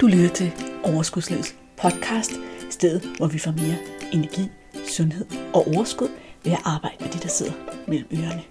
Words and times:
Du 0.00 0.06
lytter 0.06 0.28
til 0.28 0.52
Overskudslivets 0.84 1.56
podcast, 1.76 2.32
stedet 2.70 3.16
hvor 3.16 3.26
vi 3.26 3.38
får 3.38 3.50
mere 3.50 3.78
energi, 4.12 4.42
sundhed 4.88 5.26
og 5.54 5.66
overskud 5.66 6.08
ved 6.44 6.52
at 6.52 6.58
arbejde 6.64 6.96
med 7.00 7.12
de, 7.12 7.18
der 7.18 7.28
sidder 7.28 7.52
mellem 7.88 8.08
ørerne. 8.12 8.42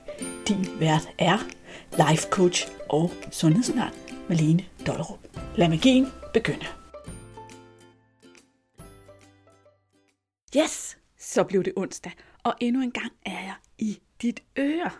Din 0.47 0.79
vært 0.79 1.10
er 1.18 1.38
life 1.91 2.28
coach 2.29 2.68
og 2.89 3.12
sundhedsundern 3.31 3.94
Malene 4.29 4.65
Dollerup. 4.88 5.20
Lad 5.55 5.70
magien 5.70 6.07
begynde. 6.33 6.65
Yes, 10.58 10.98
så 11.20 11.44
blev 11.44 11.64
det 11.64 11.74
onsdag, 11.76 12.12
og 12.44 12.54
endnu 12.60 12.82
en 12.82 12.92
gang 12.92 13.12
er 13.26 13.42
jeg 13.42 13.56
i 13.78 14.00
dit 14.22 14.44
øre. 14.60 14.92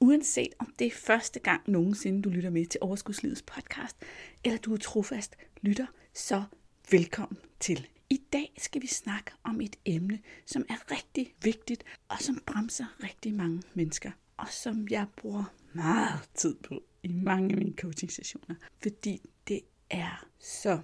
Uanset 0.00 0.54
om 0.58 0.72
det 0.78 0.86
er 0.86 0.90
første 0.90 1.38
gang 1.40 1.60
nogensinde, 1.66 2.22
du 2.22 2.28
lytter 2.28 2.50
med 2.50 2.66
til 2.66 2.78
Overskudslivets 2.82 3.42
podcast, 3.42 3.96
eller 4.44 4.58
du 4.58 4.72
er 4.74 4.78
trofast 4.78 5.36
lytter, 5.62 5.86
så 6.14 6.44
velkommen 6.90 7.38
til. 7.60 7.88
I 8.10 8.22
dag 8.32 8.52
skal 8.58 8.82
vi 8.82 8.86
snakke 8.86 9.30
om 9.44 9.60
et 9.60 9.76
emne, 9.84 10.18
som 10.46 10.64
er 10.68 10.90
rigtig 10.90 11.34
vigtigt, 11.42 11.84
og 12.08 12.18
som 12.20 12.42
bremser 12.46 12.84
rigtig 13.02 13.34
mange 13.34 13.62
mennesker, 13.74 14.10
og 14.36 14.48
som 14.48 14.88
jeg 14.90 15.06
bruger 15.16 15.44
meget 15.72 16.28
tid 16.34 16.54
på 16.54 16.82
i 17.02 17.08
mange 17.08 17.50
af 17.50 17.58
mine 17.58 17.74
coaching 17.76 18.12
sessioner, 18.12 18.54
fordi 18.82 19.22
det 19.48 19.60
er 19.90 20.26
så 20.38 20.80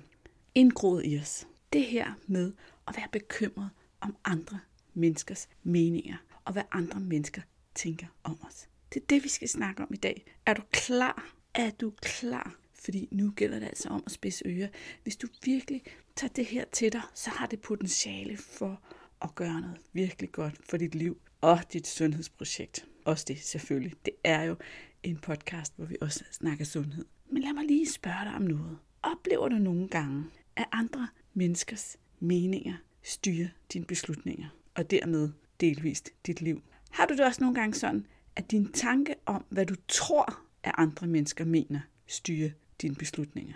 indgroet 0.54 1.02
i 1.06 1.18
os. 1.18 1.46
Det 1.72 1.84
her 1.84 2.12
med 2.26 2.52
at 2.88 2.96
være 2.96 3.08
bekymret 3.12 3.70
om 4.00 4.16
andre 4.24 4.60
menneskers 4.94 5.48
meninger, 5.62 6.16
og 6.44 6.52
hvad 6.52 6.62
andre 6.72 7.00
mennesker 7.00 7.42
tænker 7.74 8.06
om 8.24 8.38
os. 8.46 8.68
Det 8.94 9.02
er 9.02 9.06
det, 9.06 9.24
vi 9.24 9.28
skal 9.28 9.48
snakke 9.48 9.82
om 9.82 9.88
i 9.94 9.96
dag. 9.96 10.24
Er 10.46 10.54
du 10.54 10.62
klar? 10.72 11.34
Er 11.54 11.70
du 11.70 11.92
klar? 12.02 12.56
Fordi 12.86 13.08
nu 13.10 13.30
gælder 13.30 13.58
det 13.58 13.66
altså 13.66 13.88
om 13.88 14.02
at 14.06 14.12
spidse 14.12 14.44
ører. 14.46 14.68
Hvis 15.02 15.16
du 15.16 15.28
virkelig 15.44 15.82
tager 16.16 16.32
det 16.32 16.46
her 16.46 16.64
til 16.72 16.92
dig, 16.92 17.02
så 17.14 17.30
har 17.30 17.46
det 17.46 17.60
potentiale 17.60 18.36
for 18.36 18.80
at 19.22 19.34
gøre 19.34 19.60
noget 19.60 19.78
virkelig 19.92 20.32
godt 20.32 20.54
for 20.70 20.76
dit 20.76 20.94
liv 20.94 21.18
og 21.40 21.58
dit 21.72 21.86
sundhedsprojekt. 21.86 22.86
Også 23.04 23.24
det 23.28 23.42
selvfølgelig. 23.42 23.92
Det 24.04 24.14
er 24.24 24.42
jo 24.42 24.56
en 25.02 25.16
podcast, 25.16 25.72
hvor 25.76 25.86
vi 25.86 25.96
også 26.00 26.24
snakker 26.30 26.64
sundhed. 26.64 27.04
Men 27.30 27.42
lad 27.42 27.52
mig 27.52 27.64
lige 27.64 27.88
spørge 27.88 28.24
dig 28.24 28.34
om 28.34 28.42
noget. 28.42 28.78
Oplever 29.02 29.48
du 29.48 29.56
nogle 29.56 29.88
gange, 29.88 30.24
at 30.56 30.66
andre 30.72 31.08
menneskers 31.34 31.96
meninger 32.20 32.74
styrer 33.02 33.48
dine 33.72 33.84
beslutninger, 33.84 34.48
og 34.74 34.90
dermed 34.90 35.30
delvist 35.60 36.10
dit 36.26 36.40
liv? 36.40 36.62
Har 36.90 37.06
du 37.06 37.14
det 37.14 37.24
også 37.24 37.40
nogle 37.40 37.54
gange 37.54 37.74
sådan, 37.74 38.06
at 38.36 38.50
din 38.50 38.72
tanke 38.72 39.14
om, 39.26 39.44
hvad 39.48 39.66
du 39.66 39.74
tror, 39.88 40.40
at 40.62 40.72
andre 40.78 41.06
mennesker 41.06 41.44
mener, 41.44 41.80
styrer 42.06 42.50
dine 42.82 42.94
beslutninger? 42.94 43.54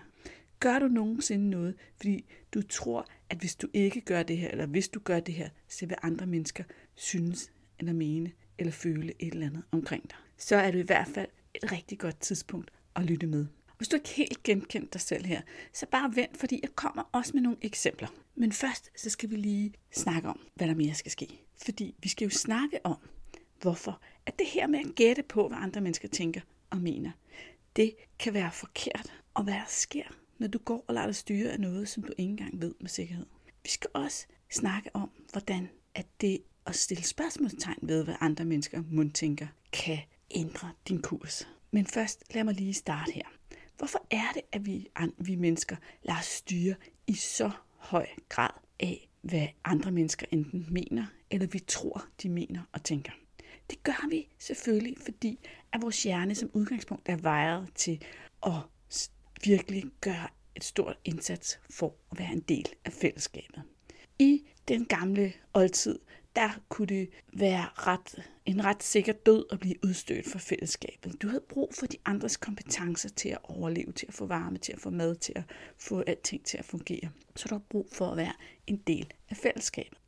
Gør 0.60 0.78
du 0.78 0.88
nogensinde 0.88 1.50
noget, 1.50 1.74
fordi 1.96 2.24
du 2.54 2.62
tror, 2.62 3.06
at 3.30 3.38
hvis 3.38 3.56
du 3.56 3.68
ikke 3.72 4.00
gør 4.00 4.22
det 4.22 4.36
her, 4.36 4.48
eller 4.50 4.66
hvis 4.66 4.88
du 4.88 5.00
gør 5.00 5.20
det 5.20 5.34
her, 5.34 5.48
så 5.68 5.86
vil 5.86 5.96
andre 6.02 6.26
mennesker 6.26 6.64
synes, 6.94 7.52
eller 7.78 7.92
mene, 7.92 8.32
eller 8.58 8.72
føle 8.72 9.12
et 9.18 9.32
eller 9.32 9.46
andet 9.46 9.62
omkring 9.70 10.02
dig. 10.02 10.18
Så 10.36 10.56
er 10.56 10.70
det 10.70 10.78
i 10.78 10.86
hvert 10.86 11.08
fald 11.08 11.28
et 11.54 11.72
rigtig 11.72 11.98
godt 11.98 12.20
tidspunkt 12.20 12.70
at 12.96 13.04
lytte 13.04 13.26
med. 13.26 13.46
Hvis 13.76 13.88
du 13.88 13.96
ikke 13.96 14.08
helt 14.08 14.42
genkendt 14.42 14.92
dig 14.92 15.00
selv 15.00 15.26
her, 15.26 15.40
så 15.72 15.86
bare 15.86 16.12
vent, 16.16 16.36
fordi 16.36 16.60
jeg 16.62 16.70
kommer 16.74 17.10
også 17.12 17.30
med 17.34 17.42
nogle 17.42 17.58
eksempler. 17.62 18.08
Men 18.34 18.52
først 18.52 18.90
så 19.00 19.10
skal 19.10 19.30
vi 19.30 19.36
lige 19.36 19.72
snakke 19.92 20.28
om, 20.28 20.40
hvad 20.54 20.68
der 20.68 20.74
mere 20.74 20.94
skal 20.94 21.12
ske. 21.12 21.44
Fordi 21.64 21.94
vi 22.02 22.08
skal 22.08 22.24
jo 22.24 22.30
snakke 22.30 22.86
om, 22.86 22.96
hvorfor 23.60 24.00
at 24.26 24.38
det 24.38 24.46
her 24.46 24.66
med 24.66 24.78
at 24.78 24.94
gætte 24.94 25.22
på, 25.22 25.48
hvad 25.48 25.58
andre 25.60 25.80
mennesker 25.80 26.08
tænker 26.08 26.40
og 26.70 26.78
mener, 26.78 27.10
det 27.76 27.94
kan 28.18 28.34
være 28.34 28.52
forkert, 28.52 29.12
og 29.34 29.44
hvad 29.44 29.54
der 29.54 29.64
sker, 29.68 30.04
når 30.38 30.48
du 30.48 30.58
går 30.58 30.84
og 30.88 30.94
lader 30.94 31.06
dig 31.06 31.16
styre 31.16 31.50
af 31.50 31.60
noget, 31.60 31.88
som 31.88 32.02
du 32.02 32.12
ikke 32.18 32.30
engang 32.30 32.60
ved 32.60 32.74
med 32.80 32.88
sikkerhed. 32.88 33.26
Vi 33.62 33.70
skal 33.70 33.90
også 33.94 34.26
snakke 34.50 34.90
om, 34.94 35.10
hvordan 35.32 35.68
at 35.94 36.06
det 36.20 36.42
at 36.66 36.76
stille 36.76 37.04
spørgsmålstegn 37.04 37.78
ved, 37.82 38.04
hvad 38.04 38.14
andre 38.20 38.44
mennesker 38.44 38.82
mund 38.90 39.12
tænker, 39.12 39.46
kan 39.72 39.98
ændre 40.30 40.72
din 40.88 41.02
kurs. 41.02 41.48
Men 41.70 41.86
først 41.86 42.34
lad 42.34 42.44
mig 42.44 42.54
lige 42.54 42.74
starte 42.74 43.12
her. 43.12 43.26
Hvorfor 43.78 44.06
er 44.10 44.32
det, 44.34 44.42
at 44.52 44.66
vi, 44.66 44.88
vi 45.18 45.34
mennesker 45.34 45.76
lader 46.02 46.18
os 46.18 46.26
styre 46.26 46.74
i 47.06 47.14
så 47.14 47.50
høj 47.76 48.06
grad 48.28 48.50
af, 48.80 49.08
hvad 49.20 49.46
andre 49.64 49.90
mennesker 49.90 50.26
enten 50.30 50.66
mener, 50.70 51.06
eller 51.30 51.46
vi 51.46 51.58
tror, 51.58 52.06
de 52.22 52.28
mener 52.28 52.62
og 52.72 52.84
tænker? 52.84 53.12
Det 53.70 53.82
gør 53.82 54.08
vi 54.08 54.28
selvfølgelig, 54.38 54.96
fordi 55.04 55.38
at 55.72 55.82
vores 55.82 56.02
hjerne 56.02 56.34
som 56.34 56.50
udgangspunkt 56.52 57.08
er 57.08 57.16
vejet 57.16 57.68
til 57.74 58.02
at 58.46 58.52
virkelig 59.44 59.84
gøre 60.00 60.28
et 60.56 60.64
stort 60.64 60.98
indsats 61.04 61.60
for 61.70 61.94
at 62.12 62.18
være 62.18 62.32
en 62.32 62.40
del 62.40 62.66
af 62.84 62.92
fællesskabet. 62.92 63.62
I 64.18 64.42
den 64.68 64.84
gamle 64.84 65.32
oldtid, 65.54 65.98
der 66.36 66.60
kunne 66.68 66.86
det 66.86 67.10
være 67.32 67.68
ret, 67.74 68.30
en 68.46 68.64
ret 68.64 68.82
sikker 68.82 69.12
død 69.12 69.44
at 69.52 69.60
blive 69.60 69.84
udstødt 69.84 70.30
fra 70.30 70.38
fællesskabet. 70.38 71.22
Du 71.22 71.28
havde 71.28 71.44
brug 71.48 71.72
for 71.78 71.86
de 71.86 71.96
andres 72.04 72.36
kompetencer 72.36 73.08
til 73.08 73.28
at 73.28 73.38
overleve, 73.42 73.92
til 73.92 74.06
at 74.06 74.14
få 74.14 74.26
varme, 74.26 74.58
til 74.58 74.72
at 74.72 74.80
få 74.80 74.90
mad, 74.90 75.14
til 75.14 75.32
at 75.36 75.44
få 75.78 76.00
alting 76.00 76.44
til 76.44 76.58
at 76.58 76.64
fungere. 76.64 77.10
Så 77.36 77.48
du 77.48 77.54
har 77.54 77.62
brug 77.68 77.88
for 77.92 78.10
at 78.10 78.16
være 78.16 78.32
en 78.66 78.76
del 78.76 79.12
af 79.30 79.36
fællesskabet. 79.36 79.98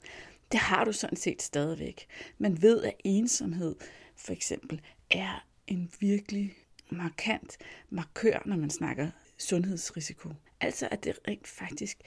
Det 0.52 0.60
har 0.60 0.84
du 0.84 0.92
sådan 0.92 1.16
set 1.16 1.42
stadigvæk. 1.42 2.06
Man 2.38 2.62
ved, 2.62 2.82
at 2.82 2.94
ensomhed 3.04 3.76
for 4.16 4.32
eksempel 4.32 4.80
er 5.10 5.46
en 5.66 5.90
virkelig 6.00 6.54
markant 6.90 7.58
markør, 7.90 8.42
når 8.46 8.56
man 8.56 8.70
snakker 8.70 9.10
sundhedsrisiko. 9.38 10.28
Altså 10.60 10.88
at 10.91 11.04
det 11.04 11.18
rent 11.28 11.46
faktisk 11.46 11.98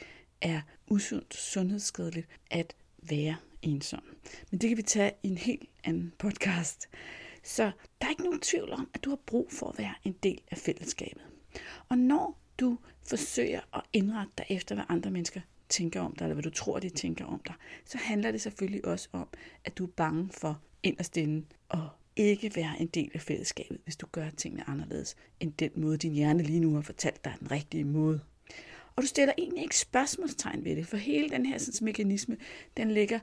er 0.41 0.61
usundt 0.87 1.33
sundhedsskadeligt 1.33 2.27
at 2.51 2.75
være 2.97 3.35
ensom. 3.61 4.03
Men 4.51 4.59
det 4.59 4.69
kan 4.69 4.77
vi 4.77 4.81
tage 4.81 5.11
i 5.23 5.27
en 5.27 5.37
helt 5.37 5.69
anden 5.83 6.13
podcast. 6.17 6.89
Så 7.43 7.71
der 8.01 8.07
er 8.07 8.09
ikke 8.09 8.23
nogen 8.23 8.39
tvivl 8.39 8.71
om, 8.71 8.89
at 8.93 9.03
du 9.03 9.09
har 9.09 9.19
brug 9.25 9.51
for 9.51 9.67
at 9.67 9.77
være 9.77 9.93
en 10.03 10.15
del 10.23 10.41
af 10.51 10.57
fællesskabet. 10.57 11.23
Og 11.89 11.97
når 11.97 12.39
du 12.59 12.77
forsøger 13.07 13.61
at 13.73 13.81
indrette 13.93 14.33
dig 14.37 14.45
efter, 14.49 14.75
hvad 14.75 14.85
andre 14.89 15.11
mennesker 15.11 15.41
tænker 15.69 16.01
om 16.01 16.15
dig, 16.15 16.25
eller 16.25 16.33
hvad 16.33 16.43
du 16.43 16.49
tror, 16.49 16.79
de 16.79 16.89
tænker 16.89 17.25
om 17.25 17.41
dig, 17.47 17.55
så 17.85 17.97
handler 17.97 18.31
det 18.31 18.41
selvfølgelig 18.41 18.85
også 18.85 19.09
om, 19.11 19.27
at 19.65 19.77
du 19.77 19.83
er 19.83 19.91
bange 19.97 20.29
for 20.31 20.61
inderst 20.83 21.17
inde 21.17 21.45
og 21.69 21.89
ikke 22.15 22.51
være 22.55 22.75
en 22.79 22.87
del 22.87 23.11
af 23.13 23.21
fællesskabet, 23.21 23.77
hvis 23.83 23.95
du 23.95 24.07
gør 24.11 24.29
tingene 24.29 24.69
anderledes, 24.69 25.15
end 25.39 25.53
den 25.53 25.71
måde, 25.75 25.97
din 25.97 26.13
hjerne 26.13 26.43
lige 26.43 26.59
nu 26.59 26.73
har 26.73 26.81
fortalt 26.81 27.25
dig 27.25 27.33
den 27.39 27.51
rigtige 27.51 27.83
måde. 27.83 28.19
Og 28.95 29.03
du 29.03 29.07
stiller 29.07 29.33
egentlig 29.37 29.63
ikke 29.63 29.77
spørgsmålstegn 29.77 30.65
ved 30.65 30.75
det, 30.75 30.87
for 30.87 30.97
hele 30.97 31.29
den 31.29 31.45
her 31.45 31.57
sådan, 31.57 31.85
mekanisme, 31.85 32.37
den 32.77 32.91
ligger 32.91 33.19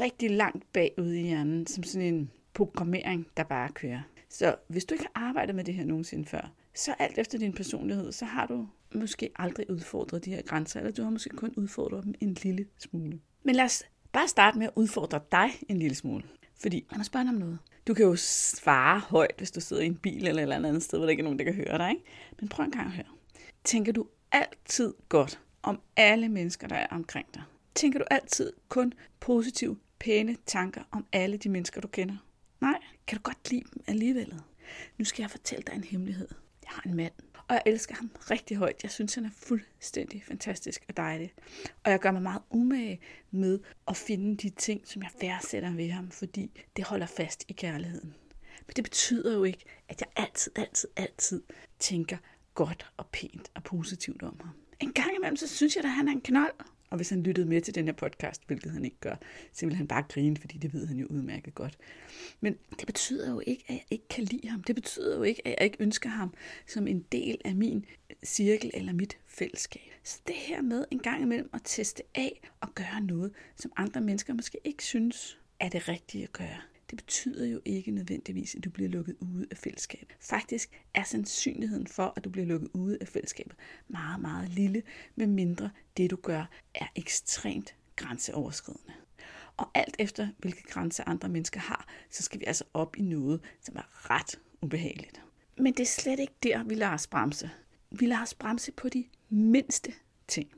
rigtig 0.00 0.30
langt 0.30 0.72
bagud 0.72 1.12
i 1.12 1.22
hjernen, 1.22 1.66
som 1.66 1.82
sådan 1.82 2.14
en 2.14 2.30
programmering, 2.54 3.26
der 3.36 3.42
bare 3.42 3.68
kører. 3.68 4.02
Så 4.28 4.56
hvis 4.68 4.84
du 4.84 4.94
ikke 4.94 5.06
har 5.14 5.28
arbejdet 5.28 5.54
med 5.54 5.64
det 5.64 5.74
her 5.74 5.84
nogensinde 5.84 6.24
før, 6.24 6.52
så 6.74 6.94
alt 6.98 7.18
efter 7.18 7.38
din 7.38 7.52
personlighed, 7.52 8.12
så 8.12 8.24
har 8.24 8.46
du 8.46 8.68
måske 8.94 9.30
aldrig 9.36 9.70
udfordret 9.70 10.24
de 10.24 10.30
her 10.30 10.42
grænser, 10.42 10.80
eller 10.80 10.92
du 10.92 11.02
har 11.02 11.10
måske 11.10 11.30
kun 11.30 11.54
udfordret 11.56 12.04
dem 12.04 12.14
en 12.20 12.34
lille 12.34 12.66
smule. 12.78 13.20
Men 13.42 13.54
lad 13.54 13.64
os 13.64 13.84
bare 14.12 14.28
starte 14.28 14.58
med 14.58 14.66
at 14.66 14.72
udfordre 14.76 15.20
dig 15.32 15.50
en 15.68 15.78
lille 15.78 15.94
smule. 15.94 16.24
Fordi, 16.60 16.86
lad 16.90 16.98
mig 16.98 17.06
spørge 17.06 17.24
dig 17.24 17.32
om 17.32 17.38
noget. 17.38 17.58
Du 17.86 17.94
kan 17.94 18.04
jo 18.04 18.16
svare 18.16 19.00
højt, 19.00 19.34
hvis 19.38 19.50
du 19.50 19.60
sidder 19.60 19.82
i 19.82 19.86
en 19.86 19.96
bil 19.96 20.26
eller 20.26 20.42
et 20.42 20.54
eller 20.54 20.68
andet 20.68 20.82
sted, 20.82 20.98
hvor 20.98 21.06
der 21.06 21.10
ikke 21.10 21.20
er 21.20 21.24
nogen, 21.24 21.38
der 21.38 21.44
kan 21.44 21.54
høre 21.54 21.78
dig. 21.78 21.90
Ikke? 21.90 22.02
Men 22.40 22.48
prøv 22.48 22.64
en 22.64 22.70
gang 22.70 22.86
at 22.86 22.92
høre. 22.92 23.06
Tænker 23.64 23.92
du 23.92 24.06
altid 24.32 24.94
godt 25.08 25.40
om 25.62 25.80
alle 25.96 26.28
mennesker, 26.28 26.68
der 26.68 26.76
er 26.76 26.86
omkring 26.90 27.26
dig? 27.34 27.42
Tænker 27.74 27.98
du 27.98 28.04
altid 28.10 28.52
kun 28.68 28.92
positive, 29.20 29.76
pæne 29.98 30.36
tanker 30.46 30.82
om 30.90 31.06
alle 31.12 31.36
de 31.36 31.48
mennesker, 31.48 31.80
du 31.80 31.88
kender? 31.88 32.16
Nej, 32.60 32.78
kan 33.06 33.18
du 33.18 33.22
godt 33.22 33.50
lide 33.50 33.64
dem 33.74 33.82
alligevel? 33.86 34.34
Nu 34.98 35.04
skal 35.04 35.22
jeg 35.22 35.30
fortælle 35.30 35.64
dig 35.66 35.74
en 35.74 35.84
hemmelighed. 35.84 36.28
Jeg 36.62 36.70
har 36.70 36.82
en 36.86 36.94
mand, 36.94 37.12
og 37.48 37.54
jeg 37.54 37.62
elsker 37.66 37.94
ham 37.94 38.10
rigtig 38.30 38.56
højt. 38.56 38.82
Jeg 38.82 38.90
synes, 38.90 39.14
han 39.14 39.24
er 39.24 39.30
fuldstændig 39.36 40.24
fantastisk 40.24 40.84
og 40.88 40.96
dejlig. 40.96 41.32
Og 41.84 41.90
jeg 41.90 42.00
gør 42.00 42.10
mig 42.10 42.22
meget 42.22 42.42
umage 42.50 43.00
med 43.30 43.58
at 43.88 43.96
finde 43.96 44.36
de 44.36 44.50
ting, 44.50 44.88
som 44.88 45.02
jeg 45.02 45.10
værdsætter 45.20 45.74
ved 45.74 45.90
ham, 45.90 46.10
fordi 46.10 46.50
det 46.76 46.84
holder 46.84 47.06
fast 47.06 47.44
i 47.48 47.52
kærligheden. 47.52 48.14
Men 48.66 48.72
det 48.76 48.84
betyder 48.84 49.34
jo 49.34 49.44
ikke, 49.44 49.64
at 49.88 50.00
jeg 50.00 50.24
altid, 50.24 50.52
altid, 50.56 50.88
altid 50.96 51.42
tænker 51.78 52.16
godt 52.54 52.90
og 52.96 53.06
pænt 53.06 53.50
og 53.54 53.62
positivt 53.62 54.22
om 54.22 54.40
ham. 54.44 54.54
En 54.80 54.92
gang 54.92 55.10
imellem, 55.16 55.36
så 55.36 55.48
synes 55.48 55.76
jeg, 55.76 55.84
at 55.84 55.90
han 55.90 56.08
er 56.08 56.12
en 56.12 56.20
knold. 56.20 56.54
Og 56.90 56.96
hvis 56.96 57.10
han 57.10 57.22
lyttede 57.22 57.46
med 57.46 57.60
til 57.60 57.74
den 57.74 57.84
her 57.84 57.92
podcast, 57.92 58.42
hvilket 58.46 58.72
han 58.72 58.84
ikke 58.84 58.96
gør, 59.00 59.14
så 59.52 59.66
vil 59.66 59.74
han 59.76 59.88
bare 59.88 60.04
grine, 60.08 60.36
fordi 60.36 60.58
det 60.58 60.72
ved 60.72 60.86
han 60.86 60.96
jo 60.96 61.06
udmærket 61.06 61.54
godt. 61.54 61.78
Men 62.40 62.56
det 62.78 62.86
betyder 62.86 63.30
jo 63.30 63.42
ikke, 63.46 63.64
at 63.68 63.74
jeg 63.74 63.84
ikke 63.90 64.08
kan 64.08 64.24
lide 64.24 64.48
ham. 64.48 64.62
Det 64.62 64.74
betyder 64.74 65.16
jo 65.16 65.22
ikke, 65.22 65.46
at 65.46 65.54
jeg 65.58 65.64
ikke 65.64 65.76
ønsker 65.80 66.08
ham 66.08 66.34
som 66.66 66.86
en 66.86 67.04
del 67.12 67.40
af 67.44 67.54
min 67.54 67.84
cirkel 68.24 68.70
eller 68.74 68.92
mit 68.92 69.18
fællesskab. 69.26 69.92
Så 70.02 70.20
det 70.26 70.34
her 70.34 70.62
med 70.62 70.84
en 70.90 70.98
gang 70.98 71.22
imellem 71.22 71.50
at 71.54 71.60
teste 71.64 72.02
af 72.14 72.40
og 72.60 72.74
gøre 72.74 73.00
noget, 73.00 73.32
som 73.56 73.72
andre 73.76 74.00
mennesker 74.00 74.34
måske 74.34 74.58
ikke 74.64 74.84
synes 74.84 75.38
er 75.60 75.68
det 75.68 75.88
rigtige 75.88 76.24
at 76.24 76.32
gøre, 76.32 76.60
det 76.90 76.96
betyder 76.98 77.46
jo 77.46 77.60
ikke 77.64 77.90
nødvendigvis, 77.90 78.54
at 78.54 78.64
du 78.64 78.70
bliver 78.70 78.88
lukket 78.88 79.16
ude 79.20 79.46
af 79.50 79.56
fællesskabet. 79.56 80.16
Faktisk 80.20 80.82
er 80.94 81.02
sandsynligheden 81.02 81.86
for, 81.86 82.12
at 82.16 82.24
du 82.24 82.30
bliver 82.30 82.46
lukket 82.46 82.68
ude 82.74 82.98
af 83.00 83.08
fællesskabet 83.08 83.56
meget, 83.88 84.20
meget 84.20 84.48
lille, 84.48 84.82
med 85.16 85.26
mindre 85.26 85.70
det 85.96 86.10
du 86.10 86.16
gør 86.16 86.44
er 86.74 86.86
ekstremt 86.96 87.74
grænseoverskridende. 87.96 88.92
Og 89.56 89.70
alt 89.74 89.96
efter, 89.98 90.28
hvilke 90.38 90.62
grænser 90.62 91.04
andre 91.06 91.28
mennesker 91.28 91.60
har, 91.60 91.88
så 92.10 92.22
skal 92.22 92.40
vi 92.40 92.44
altså 92.44 92.64
op 92.74 92.96
i 92.96 93.02
noget, 93.02 93.40
som 93.60 93.76
er 93.76 94.10
ret 94.10 94.38
ubehageligt. 94.62 95.22
Men 95.58 95.72
det 95.72 95.80
er 95.80 95.86
slet 95.86 96.20
ikke 96.20 96.34
der, 96.42 96.64
vi 96.64 96.74
lader 96.74 96.92
os 96.92 97.06
bremse. 97.06 97.50
Vi 97.90 98.06
lader 98.06 98.22
os 98.22 98.34
bremse 98.34 98.72
på 98.72 98.88
de 98.88 99.04
mindste 99.28 99.92
ting. 100.28 100.50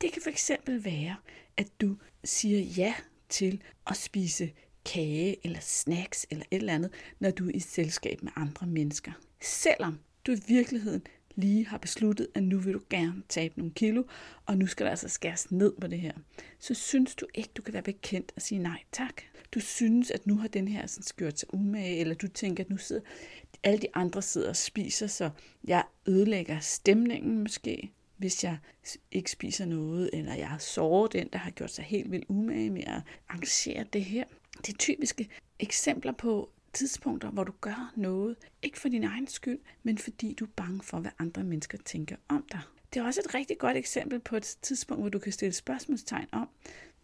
Det 0.00 0.12
kan 0.12 0.22
fx 0.22 0.50
være, 0.68 1.16
at 1.56 1.80
du 1.80 1.96
siger 2.24 2.60
ja 2.60 2.94
til 3.28 3.62
at 3.86 3.96
spise 3.96 4.52
kage 4.86 5.36
eller 5.44 5.60
snacks 5.60 6.26
eller 6.30 6.44
et 6.50 6.56
eller 6.56 6.74
andet, 6.74 6.90
når 7.20 7.30
du 7.30 7.48
er 7.48 7.52
i 7.54 7.60
selskab 7.60 8.22
med 8.22 8.32
andre 8.36 8.66
mennesker. 8.66 9.12
Selvom 9.42 9.98
du 10.26 10.32
i 10.32 10.40
virkeligheden 10.48 11.02
lige 11.36 11.66
har 11.66 11.78
besluttet, 11.78 12.28
at 12.34 12.42
nu 12.42 12.58
vil 12.58 12.74
du 12.74 12.80
gerne 12.90 13.22
tabe 13.28 13.58
nogle 13.58 13.72
kilo, 13.72 14.02
og 14.46 14.58
nu 14.58 14.66
skal 14.66 14.84
der 14.84 14.90
altså 14.90 15.08
skæres 15.08 15.52
ned 15.52 15.72
på 15.80 15.86
det 15.86 16.00
her, 16.00 16.12
så 16.58 16.74
synes 16.74 17.14
du 17.14 17.26
ikke, 17.34 17.50
du 17.56 17.62
kan 17.62 17.74
være 17.74 17.82
bekendt 17.82 18.32
og 18.36 18.42
sige 18.42 18.58
nej 18.58 18.82
tak. 18.92 19.22
Du 19.54 19.60
synes, 19.60 20.10
at 20.10 20.26
nu 20.26 20.36
har 20.36 20.48
den 20.48 20.68
her 20.68 20.86
sådan 20.86 21.04
gjort 21.16 21.40
sig 21.40 21.54
umage, 21.54 21.98
eller 21.98 22.14
du 22.14 22.28
tænker, 22.28 22.64
at 22.64 22.70
nu 22.70 22.76
sidder 22.76 23.02
alle 23.62 23.78
de 23.78 23.86
andre 23.94 24.22
sidder 24.22 24.48
og 24.48 24.56
spiser, 24.56 25.06
så 25.06 25.30
jeg 25.64 25.84
ødelægger 26.06 26.60
stemningen 26.60 27.38
måske, 27.38 27.92
hvis 28.16 28.44
jeg 28.44 28.58
ikke 29.12 29.30
spiser 29.30 29.64
noget, 29.64 30.10
eller 30.12 30.34
jeg 30.34 30.56
sårer 30.58 31.06
den, 31.06 31.28
der 31.32 31.38
har 31.38 31.50
gjort 31.50 31.70
sig 31.70 31.84
helt 31.84 32.10
vildt 32.10 32.24
umage 32.28 32.70
med 32.70 32.82
at 32.86 33.02
arrangere 33.28 33.84
det 33.92 34.04
her. 34.04 34.24
Det 34.56 34.72
er 34.72 34.76
typiske 34.78 35.28
eksempler 35.58 36.12
på 36.12 36.50
tidspunkter, 36.72 37.30
hvor 37.30 37.44
du 37.44 37.52
gør 37.60 37.92
noget, 37.96 38.36
ikke 38.62 38.78
for 38.78 38.88
din 38.88 39.04
egen 39.04 39.26
skyld, 39.26 39.58
men 39.82 39.98
fordi 39.98 40.34
du 40.34 40.44
er 40.44 40.48
bange 40.56 40.82
for, 40.82 41.00
hvad 41.00 41.10
andre 41.18 41.44
mennesker 41.44 41.78
tænker 41.84 42.16
om 42.28 42.44
dig. 42.52 42.60
Det 42.94 43.00
er 43.00 43.04
også 43.04 43.20
et 43.24 43.34
rigtig 43.34 43.58
godt 43.58 43.76
eksempel 43.76 44.20
på 44.20 44.36
et 44.36 44.56
tidspunkt, 44.62 45.02
hvor 45.02 45.08
du 45.08 45.18
kan 45.18 45.32
stille 45.32 45.52
spørgsmålstegn 45.52 46.26
om, 46.32 46.48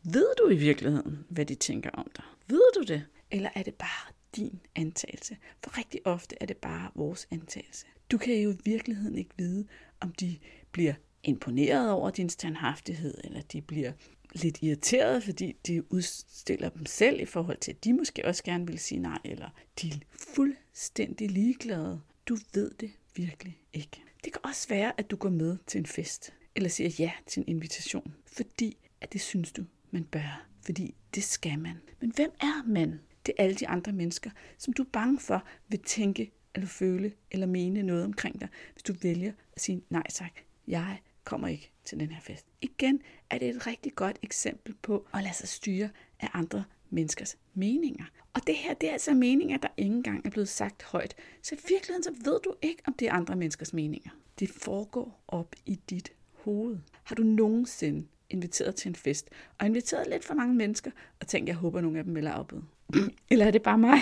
ved 0.04 0.26
du 0.38 0.48
i 0.48 0.56
virkeligheden, 0.56 1.24
hvad 1.28 1.46
de 1.46 1.54
tænker 1.54 1.90
om 1.90 2.10
dig? 2.16 2.24
Ved 2.48 2.62
du 2.76 2.82
det? 2.82 3.06
Eller 3.30 3.50
er 3.54 3.62
det 3.62 3.74
bare 3.74 4.12
din 4.36 4.60
antagelse? 4.76 5.36
For 5.64 5.78
rigtig 5.78 6.00
ofte 6.04 6.36
er 6.40 6.46
det 6.46 6.56
bare 6.56 6.90
vores 6.94 7.28
antagelse. 7.30 7.86
Du 8.10 8.18
kan 8.18 8.34
jo 8.34 8.52
i 8.52 8.58
virkeligheden 8.64 9.18
ikke 9.18 9.30
vide, 9.36 9.66
om 10.00 10.12
de 10.12 10.38
bliver 10.72 10.94
imponeret 11.22 11.90
over 11.90 12.10
din 12.10 12.28
standhaftighed, 12.28 13.14
eller 13.24 13.40
de 13.40 13.60
bliver 13.62 13.92
lidt 14.34 14.62
irriteret, 14.62 15.22
fordi 15.22 15.56
de 15.66 15.92
udstiller 15.92 16.68
dem 16.68 16.86
selv 16.86 17.20
i 17.20 17.24
forhold 17.24 17.58
til, 17.58 17.70
at 17.72 17.84
de 17.84 17.92
måske 17.92 18.24
også 18.24 18.44
gerne 18.44 18.66
vil 18.66 18.78
sige 18.78 18.98
nej, 18.98 19.18
eller 19.24 19.48
de 19.82 19.88
er 19.88 19.94
fuldstændig 20.12 21.30
ligeglade. 21.30 22.00
Du 22.28 22.36
ved 22.54 22.70
det 22.70 22.90
virkelig 23.16 23.58
ikke. 23.72 24.02
Det 24.24 24.32
kan 24.32 24.40
også 24.44 24.68
være, 24.68 24.92
at 25.00 25.10
du 25.10 25.16
går 25.16 25.30
med 25.30 25.56
til 25.66 25.78
en 25.78 25.86
fest, 25.86 26.34
eller 26.54 26.68
siger 26.68 26.90
ja 26.98 27.12
til 27.26 27.40
en 27.40 27.48
invitation, 27.48 28.14
fordi 28.26 28.76
at 29.00 29.12
det 29.12 29.20
synes 29.20 29.52
du, 29.52 29.64
man 29.90 30.04
bør, 30.04 30.46
fordi 30.64 30.94
det 31.14 31.24
skal 31.24 31.58
man. 31.58 31.76
Men 32.00 32.12
hvem 32.16 32.30
er 32.40 32.62
man? 32.66 33.00
Det 33.26 33.34
er 33.38 33.42
alle 33.42 33.56
de 33.56 33.68
andre 33.68 33.92
mennesker, 33.92 34.30
som 34.58 34.72
du 34.72 34.82
er 34.82 34.88
bange 34.92 35.20
for 35.20 35.44
vil 35.68 35.80
tænke, 35.80 36.32
eller 36.54 36.68
føle, 36.68 37.12
eller 37.30 37.46
mene 37.46 37.82
noget 37.82 38.04
omkring 38.04 38.40
dig, 38.40 38.48
hvis 38.72 38.82
du 38.82 38.94
vælger 39.02 39.32
at 39.52 39.62
sige 39.62 39.82
nej 39.90 40.06
tak. 40.10 40.32
Jeg 40.66 40.98
kommer 41.24 41.48
ikke 41.48 41.70
til 41.84 42.00
den 42.00 42.10
her 42.10 42.20
fest. 42.20 42.46
Igen 42.60 43.02
er 43.30 43.38
det 43.38 43.48
et 43.48 43.66
rigtig 43.66 43.94
godt 43.94 44.18
eksempel 44.22 44.74
på 44.82 45.06
at 45.14 45.22
lade 45.22 45.34
sig 45.34 45.48
styre 45.48 45.90
af 46.20 46.28
andre 46.32 46.64
menneskers 46.90 47.36
meninger. 47.54 48.04
Og 48.34 48.46
det 48.46 48.56
her, 48.56 48.74
det 48.74 48.88
er 48.88 48.92
altså 48.92 49.14
meninger, 49.14 49.56
der 49.56 49.68
ikke 49.76 49.94
engang 49.94 50.26
er 50.26 50.30
blevet 50.30 50.48
sagt 50.48 50.82
højt. 50.82 51.14
Så 51.42 51.54
i 51.54 51.58
virkeligheden, 51.68 52.02
så 52.02 52.12
ved 52.24 52.40
du 52.44 52.54
ikke, 52.62 52.82
om 52.86 52.94
det 52.94 53.08
er 53.08 53.12
andre 53.12 53.36
menneskers 53.36 53.72
meninger. 53.72 54.10
Det 54.38 54.50
foregår 54.50 55.24
op 55.28 55.54
i 55.66 55.74
dit 55.74 56.12
hoved. 56.32 56.78
Har 57.02 57.14
du 57.14 57.22
nogensinde 57.22 58.06
inviteret 58.30 58.74
til 58.74 58.88
en 58.88 58.94
fest, 58.94 59.28
og 59.58 59.66
inviteret 59.66 60.06
lidt 60.10 60.24
for 60.24 60.34
mange 60.34 60.54
mennesker, 60.54 60.90
og 61.20 61.26
tænkt, 61.26 61.48
jeg 61.48 61.56
håber, 61.56 61.80
nogle 61.80 61.98
af 61.98 62.04
dem 62.04 62.14
vil 62.14 62.26
afbøde. 62.26 62.64
Eller 63.30 63.46
er 63.46 63.50
det 63.50 63.62
bare 63.62 63.78
mig? 63.78 63.98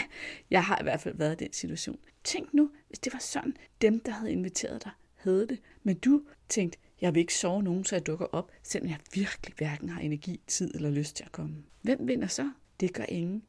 Jeg 0.50 0.64
har 0.64 0.78
i 0.80 0.82
hvert 0.82 1.00
fald 1.00 1.16
været 1.16 1.40
i 1.40 1.44
den 1.44 1.52
situation. 1.52 1.98
Tænk 2.24 2.54
nu, 2.54 2.70
hvis 2.88 2.98
det 2.98 3.12
var 3.12 3.18
sådan, 3.18 3.56
dem, 3.80 4.00
der 4.00 4.12
havde 4.12 4.32
inviteret 4.32 4.84
dig, 4.84 4.92
havde 5.14 5.46
det, 5.46 5.60
men 5.82 5.98
du 5.98 6.22
tænkte, 6.48 6.78
jeg 7.00 7.14
vil 7.14 7.20
ikke 7.20 7.34
sove 7.34 7.62
nogen, 7.62 7.84
så 7.84 7.96
jeg 7.96 8.06
dukker 8.06 8.26
op, 8.26 8.50
selvom 8.62 8.90
jeg 8.90 8.98
virkelig 9.14 9.54
hverken 9.58 9.88
har 9.88 10.00
energi, 10.00 10.40
tid 10.46 10.74
eller 10.74 10.90
lyst 10.90 11.16
til 11.16 11.24
at 11.24 11.32
komme. 11.32 11.56
Hvem 11.82 12.08
vinder 12.08 12.26
så? 12.26 12.50
Det 12.80 12.92
gør 12.92 13.04
ingen. 13.08 13.42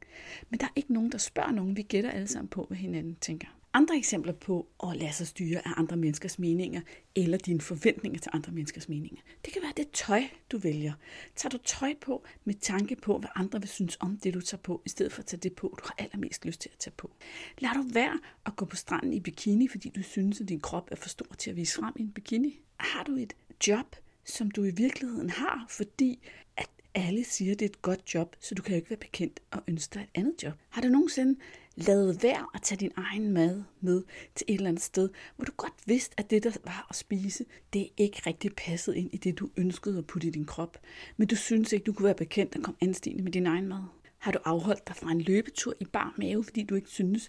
Men 0.50 0.60
der 0.60 0.66
er 0.66 0.72
ikke 0.76 0.92
nogen, 0.92 1.12
der 1.12 1.18
spørger 1.18 1.52
nogen. 1.52 1.76
Vi 1.76 1.82
gætter 1.82 2.10
alle 2.10 2.28
sammen 2.28 2.48
på, 2.48 2.64
hvad 2.64 2.76
hinanden 2.76 3.16
tænker. 3.20 3.48
Andre 3.74 3.96
eksempler 3.96 4.32
på 4.32 4.68
at 4.82 4.96
lade 4.96 5.12
sig 5.12 5.26
styre 5.26 5.58
af 5.58 5.70
andre 5.76 5.96
menneskers 5.96 6.38
meninger, 6.38 6.80
eller 7.14 7.38
dine 7.38 7.60
forventninger 7.60 8.20
til 8.20 8.30
andre 8.34 8.52
menneskers 8.52 8.88
meninger. 8.88 9.20
Det 9.44 9.52
kan 9.52 9.62
være 9.62 9.72
det 9.76 9.90
tøj, 9.92 10.22
du 10.52 10.58
vælger. 10.58 10.92
Tager 11.36 11.50
du 11.50 11.58
tøj 11.64 11.94
på 12.00 12.24
med 12.44 12.54
tanke 12.54 12.96
på, 12.96 13.18
hvad 13.18 13.30
andre 13.34 13.60
vil 13.60 13.68
synes 13.68 13.96
om 14.00 14.16
det, 14.16 14.34
du 14.34 14.40
tager 14.40 14.60
på, 14.60 14.82
i 14.84 14.88
stedet 14.88 15.12
for 15.12 15.20
at 15.20 15.26
tage 15.26 15.40
det 15.40 15.52
på, 15.52 15.74
du 15.78 15.84
har 15.84 15.94
allermest 15.98 16.44
lyst 16.44 16.60
til 16.60 16.70
at 16.72 16.78
tage 16.78 16.94
på. 16.96 17.10
Lad 17.58 17.70
du 17.74 17.82
være 17.92 18.18
at 18.46 18.56
gå 18.56 18.64
på 18.64 18.76
stranden 18.76 19.12
i 19.12 19.20
bikini, 19.20 19.68
fordi 19.68 19.88
du 19.88 20.02
synes, 20.02 20.40
at 20.40 20.48
din 20.48 20.60
krop 20.60 20.88
er 20.90 20.96
for 20.96 21.08
stor 21.08 21.34
til 21.38 21.50
at 21.50 21.56
vise 21.56 21.74
frem 21.74 21.94
i 21.96 22.02
en 22.02 22.12
bikini. 22.12 22.60
Har 22.76 23.04
du 23.04 23.16
et 23.16 23.32
job, 23.68 23.96
som 24.24 24.50
du 24.50 24.64
i 24.64 24.70
virkeligheden 24.70 25.30
har, 25.30 25.66
fordi 25.68 26.18
at 26.56 26.68
alle 26.94 27.24
siger, 27.24 27.52
at 27.52 27.60
det 27.60 27.64
er 27.66 27.70
et 27.70 27.82
godt 27.82 28.14
job, 28.14 28.36
så 28.40 28.54
du 28.54 28.62
kan 28.62 28.72
jo 28.72 28.76
ikke 28.76 28.90
være 28.90 28.98
bekendt 28.98 29.40
og 29.50 29.62
ønske 29.68 29.94
dig 29.94 30.00
et 30.00 30.08
andet 30.14 30.42
job. 30.42 30.54
Har 30.68 30.82
du 30.82 30.88
nogensinde 30.88 31.38
lade 31.76 32.18
værd 32.22 32.44
at 32.54 32.62
tage 32.62 32.78
din 32.78 32.92
egen 32.96 33.32
mad 33.32 33.62
med 33.80 34.02
til 34.34 34.44
et 34.48 34.54
eller 34.54 34.68
andet 34.68 34.82
sted, 34.82 35.08
hvor 35.36 35.44
du 35.44 35.52
godt 35.56 35.74
vidste, 35.86 36.14
at 36.18 36.30
det, 36.30 36.44
der 36.44 36.50
var 36.64 36.86
at 36.90 36.96
spise, 36.96 37.44
det 37.72 37.88
ikke 37.96 38.22
rigtig 38.26 38.50
passede 38.56 38.98
ind 38.98 39.10
i 39.12 39.16
det, 39.16 39.38
du 39.38 39.50
ønskede 39.56 39.98
at 39.98 40.06
putte 40.06 40.28
i 40.28 40.30
din 40.30 40.44
krop. 40.44 40.78
Men 41.16 41.28
du 41.28 41.36
synes 41.36 41.72
ikke, 41.72 41.84
du 41.84 41.92
kunne 41.92 42.04
være 42.04 42.14
bekendt 42.14 42.56
at 42.56 42.62
komme 42.62 42.78
anstigende 42.82 43.24
med 43.24 43.32
din 43.32 43.46
egen 43.46 43.68
mad. 43.68 43.82
Har 44.18 44.32
du 44.32 44.38
afholdt 44.44 44.88
dig 44.88 44.96
fra 44.96 45.10
en 45.10 45.20
løbetur 45.20 45.74
i 45.80 45.84
bar 45.84 46.14
mave, 46.18 46.44
fordi 46.44 46.62
du 46.62 46.74
ikke 46.74 46.90
synes, 46.90 47.28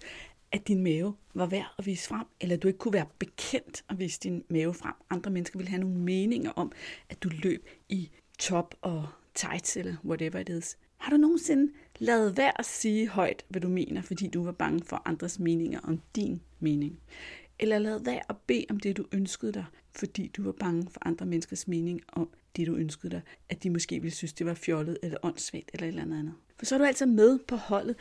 at 0.51 0.67
din 0.67 0.83
mave 0.83 1.15
var 1.33 1.45
værd 1.45 1.75
at 1.77 1.85
vise 1.85 2.07
frem, 2.07 2.25
eller 2.41 2.57
du 2.57 2.67
ikke 2.67 2.77
kunne 2.77 2.93
være 2.93 3.07
bekendt 3.19 3.83
at 3.89 3.99
vise 3.99 4.19
din 4.19 4.43
mave 4.49 4.73
frem. 4.73 4.93
Andre 5.09 5.31
mennesker 5.31 5.59
ville 5.59 5.69
have 5.69 5.81
nogle 5.81 5.97
meninger 5.97 6.51
om, 6.51 6.71
at 7.09 7.23
du 7.23 7.29
løb 7.43 7.69
i 7.89 8.11
top 8.39 8.75
og 8.81 9.07
tights, 9.35 9.77
eller 9.77 9.95
whatever 10.05 10.39
it 10.39 10.49
is. 10.49 10.77
Har 10.97 11.11
du 11.11 11.17
nogensinde 11.17 11.73
Lad 11.99 12.29
være 12.29 12.59
at 12.59 12.65
sige 12.65 13.07
højt, 13.07 13.45
hvad 13.47 13.61
du 13.61 13.67
mener, 13.67 14.01
fordi 14.01 14.27
du 14.27 14.43
var 14.43 14.51
bange 14.51 14.83
for 14.85 15.01
andres 15.05 15.39
meninger 15.39 15.79
om 15.79 16.01
din 16.15 16.41
mening? 16.59 16.99
Eller 17.59 17.79
lad 17.79 17.99
være 17.99 18.21
at 18.29 18.37
bede 18.47 18.65
om 18.69 18.79
det, 18.79 18.97
du 18.97 19.05
ønskede 19.11 19.51
dig, 19.51 19.65
fordi 19.91 20.27
du 20.27 20.43
var 20.43 20.51
bange 20.51 20.87
for 20.89 21.07
andre 21.07 21.25
menneskers 21.25 21.67
mening 21.67 22.01
om 22.07 22.29
det, 22.55 22.67
du 22.67 22.75
ønskede 22.75 23.11
dig, 23.11 23.21
at 23.49 23.63
de 23.63 23.69
måske 23.69 24.01
ville 24.01 24.15
synes, 24.15 24.33
det 24.33 24.45
var 24.45 24.53
fjollet 24.53 24.97
eller 25.03 25.17
åndssvagt 25.23 25.71
eller 25.73 25.87
et 25.87 25.87
eller 25.87 26.03
andet. 26.03 26.33
For 26.57 26.65
så 26.65 26.75
er 26.75 26.79
du 26.79 26.85
altså 26.85 27.05
med 27.05 27.39
på 27.39 27.55
holdet 27.55 27.95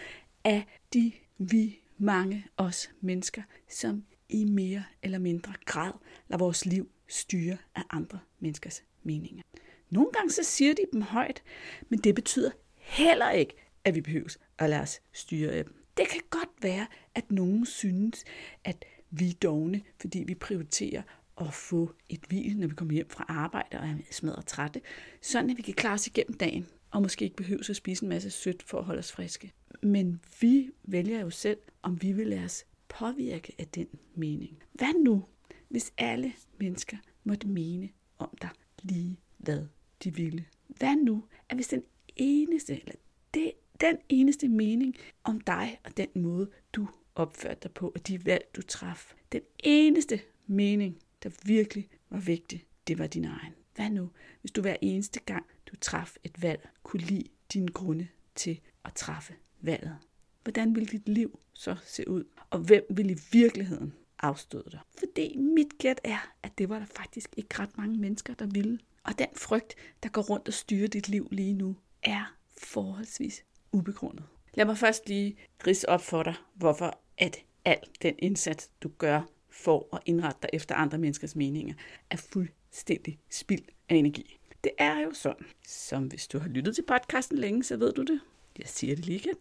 af 0.45 0.64
de 0.95 1.12
vi 1.38 1.78
mange 1.99 2.47
os 2.57 2.90
mennesker, 3.00 3.43
som 3.69 4.05
i 4.28 4.45
mere 4.45 4.85
eller 5.02 5.19
mindre 5.19 5.52
grad 5.64 5.93
lader 6.28 6.38
vores 6.38 6.66
liv 6.66 6.88
styre 7.09 7.57
af 7.75 7.83
andre 7.90 8.19
menneskers 8.40 8.83
meninger. 9.02 9.43
Nogle 9.90 10.11
gange 10.12 10.31
så 10.31 10.43
siger 10.43 10.75
de 10.75 10.83
dem 10.93 11.02
højt, 11.02 11.43
men 11.88 11.99
det 11.99 12.14
betyder 12.14 12.50
heller 12.76 13.31
ikke, 13.31 13.55
at 13.85 13.95
vi 13.95 14.01
behøves 14.01 14.39
at 14.59 14.71
lade 14.71 14.83
os 14.83 15.01
styre 15.12 15.53
af 15.53 15.65
dem. 15.65 15.85
Det 15.97 16.09
kan 16.09 16.21
godt 16.31 16.51
være, 16.62 16.87
at 17.15 17.33
nogen 17.33 17.67
synes, 17.67 18.25
at 18.65 18.85
vi 19.11 19.29
er 19.29 19.35
dogne, 19.43 19.83
fordi 20.01 20.25
vi 20.27 20.35
prioriterer 20.35 21.03
at 21.41 21.55
få 21.55 21.95
et 22.09 22.21
hvil, 22.29 22.57
når 22.57 22.67
vi 22.67 22.75
kommer 22.75 22.95
hjem 22.95 23.11
fra 23.11 23.25
arbejde 23.29 23.79
og 23.79 23.89
er 23.89 23.95
smadret 24.11 24.47
trætte, 24.47 24.81
sådan 25.23 25.51
at 25.51 25.57
vi 25.57 25.62
kan 25.62 25.75
klare 25.75 25.95
os 25.95 26.07
igennem 26.07 26.35
dagen, 26.35 26.67
og 26.91 27.03
måske 27.03 27.25
ikke 27.25 27.37
behøver 27.37 27.71
at 27.71 27.77
spise 27.77 28.03
en 28.03 28.09
masse 28.09 28.31
sødt 28.31 28.62
for 28.62 28.79
at 28.79 28.85
holde 28.85 28.99
os 28.99 29.12
friske. 29.12 29.53
Men 29.83 30.21
vi 30.41 30.71
vælger 30.85 31.21
jo 31.21 31.31
selv, 31.31 31.59
om 31.83 32.03
vi 32.03 32.12
vil 32.12 32.27
lade 32.27 32.45
os 32.45 32.65
påvirke 32.89 33.53
af 33.59 33.67
den 33.67 33.87
mening. 34.15 34.59
Hvad 34.73 35.05
nu, 35.05 35.25
hvis 35.69 35.93
alle 35.99 36.33
mennesker 36.59 36.97
måtte 37.25 37.49
mene 37.49 37.89
om 38.19 38.39
dig 38.43 38.51
lige 38.83 39.19
hvad 39.37 39.67
de 40.05 40.15
ville? 40.15 40.45
Hvad 40.69 40.97
nu, 40.97 41.25
at 41.49 41.57
hvis 41.57 41.69
den 41.69 41.83
eneste, 42.17 42.81
eller 42.81 42.95
det, 43.35 43.53
den 43.83 43.99
eneste 44.09 44.49
mening 44.49 44.97
om 45.25 45.41
dig 45.41 45.81
og 45.85 45.97
den 45.97 46.09
måde, 46.15 46.51
du 46.73 46.89
opførte 47.15 47.61
dig 47.62 47.71
på, 47.71 47.93
og 47.95 48.09
de 48.09 48.27
valg, 48.27 48.45
du 48.57 48.62
traf, 48.62 49.15
den 49.33 49.41
eneste 49.59 50.21
mening, 50.47 50.99
der 51.23 51.31
virkelig 51.45 51.89
var 52.11 52.21
vigtig, 52.21 52.65
det 52.89 52.99
var 52.99 53.07
din 53.07 53.25
egen. 53.25 53.53
Hvad 53.75 53.91
nu, 53.91 54.11
hvis 54.41 54.51
du 54.51 54.61
hver 54.61 54.77
eneste 54.83 55.21
gang, 55.21 55.47
du 55.71 55.77
traf 55.77 56.17
et 56.25 56.43
valg, 56.43 56.69
kunne 56.83 57.03
lide 57.03 57.29
dine 57.53 57.69
grunde 57.69 58.09
til 58.35 58.61
at 58.85 58.95
træffe 58.95 59.35
valget? 59.61 59.99
Hvordan 60.43 60.75
ville 60.75 60.89
dit 60.89 61.09
liv 61.09 61.39
så 61.53 61.77
se 61.85 62.09
ud? 62.09 62.25
Og 62.51 62.59
hvem 62.59 62.87
ville 62.91 63.12
i 63.12 63.19
virkeligheden 63.33 63.93
afstøde 64.19 64.69
dig? 64.71 64.81
Fordi 64.99 65.37
mit 65.37 65.79
gæt 65.79 66.01
er, 66.05 66.33
at 66.43 66.59
det 66.59 66.69
var 66.69 66.79
der 66.79 66.87
faktisk 66.87 67.31
ikke 67.37 67.59
ret 67.59 67.79
mange 67.79 67.99
mennesker, 67.99 68.35
der 68.35 68.47
ville. 68.47 68.79
Og 69.03 69.19
den 69.19 69.29
frygt, 69.37 69.75
der 70.03 70.09
går 70.09 70.23
rundt 70.23 70.49
og 70.49 70.55
styrer 70.55 70.89
dit 70.89 71.09
liv 71.09 71.29
lige 71.31 71.55
nu, 71.55 71.77
er 72.03 72.37
forholdsvis 72.59 73.45
ubegrundet. 73.73 74.25
Lad 74.55 74.64
mig 74.64 74.79
først 74.79 75.09
lige 75.09 75.37
rise 75.67 75.88
op 75.88 76.00
for 76.00 76.23
dig, 76.23 76.35
hvorfor 76.55 76.99
at 77.19 77.37
al 77.64 77.79
den 78.02 78.14
indsats, 78.19 78.71
du 78.83 78.88
gør 78.99 79.23
for 79.50 79.88
at 79.93 80.02
indrette 80.07 80.38
dig 80.43 80.50
efter 80.52 80.75
andre 80.75 80.99
menneskers 80.99 81.37
meninger, 81.37 81.75
er 82.11 82.17
fuldstændig 82.17 83.19
spild 83.31 83.64
af 83.88 83.95
energi. 83.95 84.38
Det 84.64 84.73
er 84.79 85.00
jo 85.00 85.12
sådan, 85.12 85.47
som 85.67 86.07
hvis 86.07 86.29
du 86.29 86.38
har 86.38 86.49
lyttet 86.49 86.75
til 86.75 86.83
podcasten 86.83 87.38
længe, 87.38 87.64
så 87.64 87.76
ved 87.76 87.93
du 87.93 88.02
det. 88.02 88.21
Jeg 88.59 88.69
siger 88.69 88.97
det 88.97 89.07
lige 89.07 89.19
igen. 89.19 89.35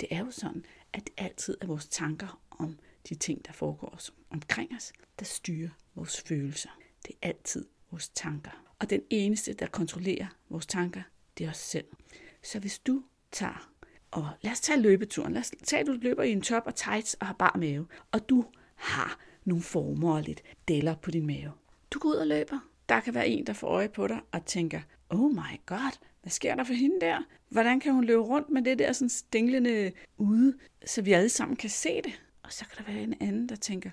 Det 0.00 0.08
er 0.10 0.18
jo 0.18 0.30
sådan, 0.30 0.64
at 0.92 1.04
det 1.04 1.12
altid 1.16 1.56
er 1.60 1.66
vores 1.66 1.88
tanker 1.88 2.40
om 2.50 2.78
de 3.08 3.14
ting, 3.14 3.46
der 3.46 3.52
foregår 3.52 3.98
omkring 4.30 4.76
os, 4.76 4.92
der 5.18 5.24
styrer 5.24 5.70
vores 5.94 6.20
følelser. 6.20 6.70
Det 7.06 7.14
er 7.22 7.28
altid 7.28 7.66
vores 7.90 8.08
tanker. 8.08 8.74
Og 8.78 8.90
den 8.90 9.02
eneste, 9.10 9.52
der 9.52 9.66
kontrollerer 9.66 10.26
vores 10.48 10.66
tanker, 10.66 11.02
det 11.38 11.46
er 11.46 11.50
os 11.50 11.56
selv. 11.56 11.86
Så 12.42 12.58
hvis 12.58 12.78
du 12.78 13.02
tager, 13.32 13.70
og 14.10 14.28
lad 14.42 14.52
os 14.52 14.60
tage 14.60 14.80
løbeturen. 14.80 15.32
Lad 15.32 15.40
os 15.40 15.50
tage, 15.64 15.80
at 15.80 15.86
du 15.86 15.92
løber 15.92 16.22
i 16.22 16.32
en 16.32 16.42
top 16.42 16.62
og 16.66 16.74
tights 16.74 17.14
og 17.14 17.26
har 17.26 17.34
bar 17.34 17.56
mave, 17.58 17.86
og 18.12 18.28
du 18.28 18.44
har 18.74 19.18
nogle 19.44 19.62
former 19.62 20.14
og 20.14 20.22
lidt 20.22 20.42
deller 20.68 20.94
på 20.94 21.10
din 21.10 21.26
mave. 21.26 21.52
Du 21.90 21.98
går 21.98 22.08
ud 22.08 22.14
og 22.14 22.26
løber. 22.26 22.58
Der 22.88 23.00
kan 23.00 23.14
være 23.14 23.28
en, 23.28 23.46
der 23.46 23.52
får 23.52 23.68
øje 23.68 23.88
på 23.88 24.06
dig 24.06 24.20
og 24.32 24.46
tænker, 24.46 24.80
oh 25.10 25.32
my 25.32 25.60
god, 25.66 25.98
hvad 26.22 26.30
sker 26.30 26.54
der 26.54 26.64
for 26.64 26.74
hende 26.74 27.00
der? 27.00 27.18
Hvordan 27.48 27.80
kan 27.80 27.92
hun 27.92 28.04
løbe 28.04 28.22
rundt 28.22 28.50
med 28.50 28.62
det 28.62 28.78
der 28.78 28.92
sådan 28.92 29.08
stinglende 29.08 29.92
ude, 30.16 30.54
så 30.86 31.02
vi 31.02 31.12
alle 31.12 31.28
sammen 31.28 31.56
kan 31.56 31.70
se 31.70 32.00
det? 32.04 32.22
Og 32.42 32.52
så 32.52 32.64
kan 32.68 32.86
der 32.86 32.92
være 32.92 33.02
en 33.02 33.14
anden, 33.20 33.48
der 33.48 33.56
tænker, 33.56 33.90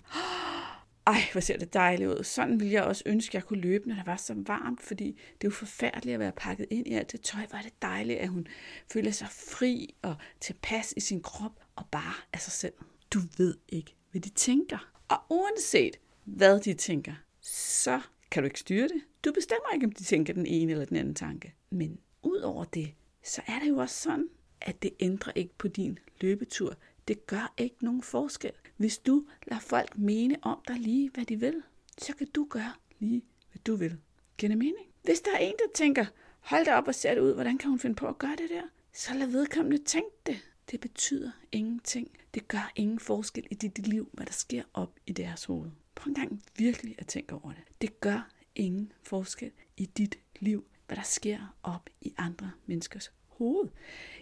ej, 1.09 1.21
hvor 1.31 1.41
ser 1.41 1.57
det 1.57 1.73
dejligt 1.73 2.09
ud. 2.09 2.23
Sådan 2.23 2.59
ville 2.59 2.73
jeg 2.73 2.83
også 2.83 3.03
ønske, 3.05 3.29
at 3.29 3.33
jeg 3.33 3.43
kunne 3.43 3.61
løbe, 3.61 3.87
når 3.87 3.95
det 3.95 4.05
var 4.05 4.17
så 4.17 4.33
varmt, 4.37 4.81
fordi 4.81 5.05
det 5.07 5.47
er 5.47 5.47
jo 5.47 5.51
forfærdeligt 5.51 6.13
at 6.13 6.19
være 6.19 6.31
pakket 6.31 6.67
ind 6.69 6.87
i 6.87 6.93
alt 6.93 7.11
det 7.11 7.21
tøj. 7.21 7.45
Hvor 7.49 7.57
er 7.57 7.61
det 7.61 7.81
dejligt, 7.81 8.19
at 8.19 8.27
hun 8.27 8.47
føler 8.93 9.11
sig 9.11 9.27
fri 9.29 9.95
og 10.01 10.15
tilpas 10.39 10.93
i 10.97 10.99
sin 10.99 11.21
krop 11.21 11.59
og 11.75 11.85
bare 11.91 12.13
af 12.33 12.39
sig 12.39 12.53
selv. 12.53 12.73
Du 13.13 13.19
ved 13.37 13.57
ikke, 13.69 13.95
hvad 14.11 14.21
de 14.21 14.29
tænker. 14.29 14.91
Og 15.07 15.17
uanset 15.29 15.97
hvad 16.23 16.59
de 16.59 16.73
tænker, 16.73 17.13
så 17.41 18.01
kan 18.31 18.43
du 18.43 18.45
ikke 18.45 18.59
styre 18.59 18.87
det. 18.87 19.01
Du 19.25 19.31
bestemmer 19.31 19.73
ikke, 19.73 19.85
om 19.85 19.91
de 19.91 20.03
tænker 20.03 20.33
den 20.33 20.45
ene 20.45 20.71
eller 20.71 20.85
den 20.85 20.97
anden 20.97 21.15
tanke. 21.15 21.53
Men 21.69 21.99
ud 22.23 22.39
over 22.39 22.63
det, 22.63 22.93
så 23.23 23.41
er 23.47 23.59
det 23.59 23.69
jo 23.69 23.77
også 23.77 24.01
sådan, 24.01 24.27
at 24.61 24.83
det 24.83 24.91
ændrer 24.99 25.33
ikke 25.35 25.57
på 25.57 25.67
din 25.67 25.99
løbetur. 26.21 26.75
Det 27.09 27.27
gør 27.27 27.53
ikke 27.57 27.75
nogen 27.81 28.01
forskel. 28.01 28.51
Hvis 28.77 28.97
du 28.97 29.25
lader 29.47 29.61
folk 29.61 29.97
mene 29.97 30.35
om 30.41 30.61
dig 30.67 30.75
lige, 30.75 31.09
hvad 31.09 31.25
de 31.25 31.39
vil, 31.39 31.63
så 31.97 32.15
kan 32.15 32.27
du 32.27 32.47
gøre 32.49 32.73
lige, 32.99 33.21
hvad 33.51 33.61
du 33.67 33.75
vil. 33.75 33.97
Giver 34.37 34.47
det 34.47 34.57
mening? 34.57 34.87
Hvis 35.03 35.21
der 35.21 35.31
er 35.31 35.37
en, 35.37 35.53
der 35.59 35.73
tænker, 35.75 36.05
hold 36.39 36.65
da 36.65 36.75
op 36.75 36.87
og 36.87 36.95
ser 36.95 37.13
det 37.13 37.21
ud, 37.21 37.33
hvordan 37.33 37.57
kan 37.57 37.69
hun 37.69 37.79
finde 37.79 37.95
på 37.95 38.07
at 38.07 38.17
gøre 38.17 38.35
det 38.35 38.49
der? 38.49 38.61
Så 38.93 39.13
lad 39.13 39.27
vedkommende 39.27 39.83
tænke 39.83 40.15
det. 40.25 40.37
Det 40.71 40.79
betyder 40.79 41.31
ingenting. 41.51 42.11
Det 42.33 42.47
gør 42.47 42.71
ingen 42.75 42.99
forskel 42.99 43.47
i 43.51 43.55
dit 43.55 43.87
liv, 43.87 44.09
hvad 44.13 44.25
der 44.25 44.33
sker 44.33 44.63
op 44.73 44.99
i 45.07 45.11
deres 45.11 45.45
hoved. 45.45 45.71
Prøv 45.95 46.09
en 46.09 46.15
gang 46.15 46.43
virkelig 46.57 46.95
at 46.97 47.07
tænke 47.07 47.33
over 47.33 47.53
det. 47.53 47.63
Det 47.81 47.99
gør 47.99 48.29
ingen 48.55 48.91
forskel 49.03 49.51
i 49.77 49.85
dit 49.85 50.19
liv, 50.39 50.65
hvad 50.87 50.97
der 50.97 51.03
sker 51.03 51.57
op 51.63 51.89
i 52.01 52.13
andre 52.17 52.51
menneskers 52.65 53.11
hoved. 53.27 53.69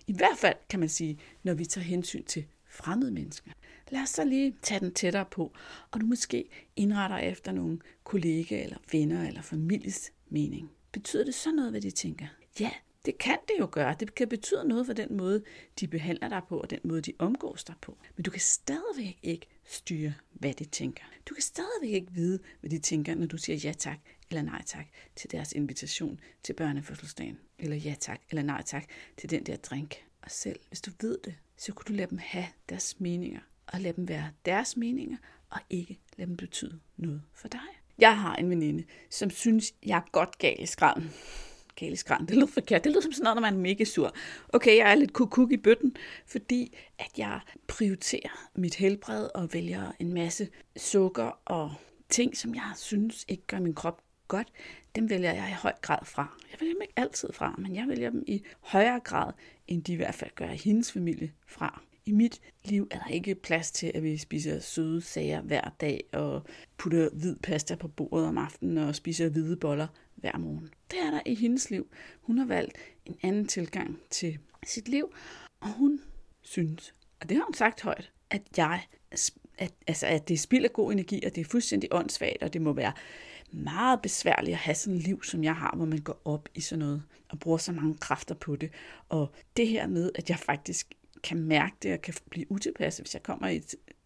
I 0.07 0.13
hvert 0.13 0.37
fald 0.37 0.55
kan 0.69 0.79
man 0.79 0.89
sige, 0.89 1.19
når 1.43 1.53
vi 1.53 1.65
tager 1.65 1.85
hensyn 1.85 2.23
til 2.23 2.45
fremmede 2.77 3.11
mennesker. 3.11 3.51
Lad 3.89 4.01
os 4.01 4.09
så 4.09 4.25
lige 4.25 4.55
tage 4.61 4.79
den 4.79 4.93
tættere 4.93 5.25
på, 5.31 5.53
og 5.91 6.01
du 6.01 6.05
måske 6.05 6.49
indretter 6.75 7.17
efter 7.17 7.51
nogle 7.51 7.79
kollegaer 8.03 8.63
eller 8.63 8.77
venner 8.91 9.27
eller 9.27 9.41
families 9.41 10.11
mening. 10.29 10.71
Betyder 10.91 11.23
det 11.25 11.35
så 11.35 11.51
noget, 11.51 11.71
hvad 11.71 11.81
de 11.81 11.91
tænker? 11.91 12.27
Ja, 12.59 12.71
det 13.05 13.17
kan 13.17 13.37
det 13.47 13.53
jo 13.59 13.69
gøre. 13.71 13.95
Det 13.99 14.15
kan 14.15 14.27
betyde 14.27 14.67
noget 14.67 14.85
for 14.85 14.93
den 14.93 15.17
måde, 15.17 15.43
de 15.79 15.87
behandler 15.87 16.29
dig 16.29 16.41
på, 16.49 16.59
og 16.59 16.69
den 16.69 16.79
måde, 16.83 17.01
de 17.01 17.13
omgås 17.19 17.63
dig 17.63 17.75
på. 17.81 17.97
Men 18.15 18.23
du 18.23 18.31
kan 18.31 18.41
stadigvæk 18.41 19.19
ikke 19.23 19.47
styre, 19.65 20.13
hvad 20.31 20.53
de 20.53 20.65
tænker. 20.65 21.03
Du 21.29 21.33
kan 21.33 21.41
stadigvæk 21.41 21.93
ikke 21.93 22.11
vide, 22.11 22.39
hvad 22.59 22.69
de 22.69 22.79
tænker, 22.79 23.15
når 23.15 23.25
du 23.25 23.37
siger 23.37 23.57
ja 23.63 23.73
tak 23.73 23.99
eller 24.29 24.41
nej 24.41 24.61
tak 24.65 24.85
til 25.15 25.31
deres 25.31 25.51
invitation 25.51 26.19
til 26.43 26.53
børnefødselsdagen. 26.53 27.37
Eller 27.59 27.75
ja 27.75 27.95
tak 27.99 28.21
eller 28.29 28.43
nej 28.43 28.61
tak 28.61 28.85
til 29.17 29.29
den 29.29 29.43
der 29.43 29.55
drink 29.55 30.06
dig 30.27 30.31
selv 30.31 30.59
hvis 30.67 30.81
du 30.81 30.91
ved 31.01 31.17
det, 31.25 31.35
så 31.57 31.73
kunne 31.73 31.85
du 31.87 31.93
lade 31.93 32.09
dem 32.09 32.17
have 32.17 32.45
deres 32.69 32.99
meninger, 32.99 33.39
og 33.67 33.81
lade 33.81 33.95
dem 33.95 34.07
være 34.07 34.31
deres 34.45 34.77
meninger, 34.77 35.17
og 35.49 35.59
ikke 35.69 35.99
lade 36.17 36.29
dem 36.29 36.37
betyde 36.37 36.79
noget 36.97 37.21
for 37.33 37.47
dig. 37.47 37.59
Jeg 37.97 38.19
har 38.19 38.35
en 38.35 38.49
veninde, 38.49 38.83
som 39.09 39.29
synes, 39.29 39.73
jeg 39.85 39.97
er 39.97 40.11
godt 40.11 40.37
gal 40.37 40.55
i 40.59 40.65
skralden. 40.65 41.11
Gal 41.75 41.93
i 41.93 41.95
skralden, 41.95 42.27
det 42.27 42.35
lyder 42.35 42.47
forkert. 42.47 42.83
Det 42.83 42.91
lyder 42.91 43.01
som 43.01 43.11
sådan 43.11 43.23
noget, 43.23 43.35
når 43.35 43.41
man 43.41 43.53
er 43.53 43.57
mega 43.57 43.83
sur. 43.83 44.15
Okay, 44.53 44.77
jeg 44.77 44.91
er 44.91 44.95
lidt 44.95 45.13
kukuk 45.13 45.51
i 45.51 45.57
bøtten, 45.57 45.95
fordi 46.25 46.77
at 46.99 47.11
jeg 47.17 47.39
prioriterer 47.67 48.49
mit 48.55 48.75
helbred 48.75 49.29
og 49.35 49.53
vælger 49.53 49.91
en 49.99 50.13
masse 50.13 50.49
sukker 50.77 51.39
og 51.45 51.73
ting, 52.09 52.37
som 52.37 52.55
jeg 52.55 52.71
synes 52.75 53.25
ikke 53.27 53.43
gør 53.47 53.59
min 53.59 53.73
krop 53.73 54.01
godt, 54.27 54.47
dem 54.95 55.09
vælger 55.09 55.33
jeg 55.33 55.49
i 55.49 55.61
høj 55.61 55.73
grad 55.81 56.05
fra. 56.05 56.37
Jeg 56.51 56.61
vælger 56.61 56.73
dem 56.73 56.81
ikke 56.81 56.93
altid 56.95 57.33
fra, 57.33 57.55
men 57.57 57.75
jeg 57.75 57.87
vælger 57.87 58.09
dem 58.09 58.23
i 58.27 58.43
højere 58.59 58.99
grad, 58.99 59.33
end 59.67 59.83
de 59.83 59.93
i 59.93 59.95
hvert 59.95 60.15
fald 60.15 60.31
gør 60.35 60.47
hendes 60.47 60.91
familie 60.91 61.31
fra. 61.47 61.81
I 62.05 62.11
mit 62.11 62.41
liv 62.65 62.87
er 62.91 62.99
der 62.99 63.07
ikke 63.07 63.35
plads 63.35 63.71
til, 63.71 63.91
at 63.95 64.03
vi 64.03 64.17
spiser 64.17 64.59
søde 64.59 65.01
sager 65.01 65.41
hver 65.41 65.69
dag 65.81 66.03
og 66.13 66.43
putter 66.77 67.09
hvid 67.13 67.35
pasta 67.35 67.75
på 67.75 67.87
bordet 67.87 68.27
om 68.27 68.37
aftenen 68.37 68.77
og 68.77 68.95
spiser 68.95 69.29
hvide 69.29 69.57
boller 69.57 69.87
hver 70.15 70.37
morgen. 70.37 70.69
Det 70.91 70.99
er 70.99 71.11
der 71.11 71.21
i 71.25 71.35
hendes 71.35 71.69
liv. 71.69 71.87
Hun 72.21 72.37
har 72.37 72.45
valgt 72.45 72.77
en 73.05 73.15
anden 73.21 73.47
tilgang 73.47 73.99
til 74.09 74.37
sit 74.65 74.87
liv, 74.87 75.13
og 75.59 75.73
hun 75.73 76.01
synes, 76.41 76.93
og 77.19 77.29
det 77.29 77.37
har 77.37 77.43
hun 77.43 77.53
sagt 77.53 77.81
højt, 77.81 78.11
at 78.29 78.41
jeg 78.57 78.81
at, 79.57 79.73
altså, 79.87 80.07
at 80.07 80.27
det 80.27 80.39
spilder 80.39 80.69
god 80.69 80.91
energi, 80.91 81.23
og 81.25 81.35
det 81.35 81.41
er 81.41 81.45
fuldstændig 81.45 81.89
åndssvagt, 81.91 82.43
og 82.43 82.53
det 82.53 82.61
må 82.61 82.73
være 82.73 82.93
meget 83.51 84.01
besværligt 84.01 84.53
at 84.53 84.59
have 84.59 84.75
sådan 84.75 84.97
et 84.97 85.03
liv, 85.03 85.23
som 85.23 85.43
jeg 85.43 85.55
har, 85.55 85.73
hvor 85.75 85.85
man 85.85 85.99
går 85.99 86.21
op 86.25 86.49
i 86.55 86.61
sådan 86.61 86.79
noget 86.79 87.03
og 87.29 87.39
bruger 87.39 87.57
så 87.57 87.71
mange 87.71 87.97
kræfter 87.97 88.35
på 88.35 88.55
det. 88.55 88.71
Og 89.09 89.31
det 89.57 89.67
her 89.67 89.87
med, 89.87 90.11
at 90.15 90.29
jeg 90.29 90.39
faktisk 90.39 90.93
kan 91.23 91.37
mærke 91.37 91.75
det 91.81 91.93
og 91.93 92.01
kan 92.01 92.13
blive 92.29 92.51
utilpasset, 92.51 93.05
hvis 93.05 93.13
jeg 93.13 93.23
kommer 93.23 93.47
i 93.47 93.61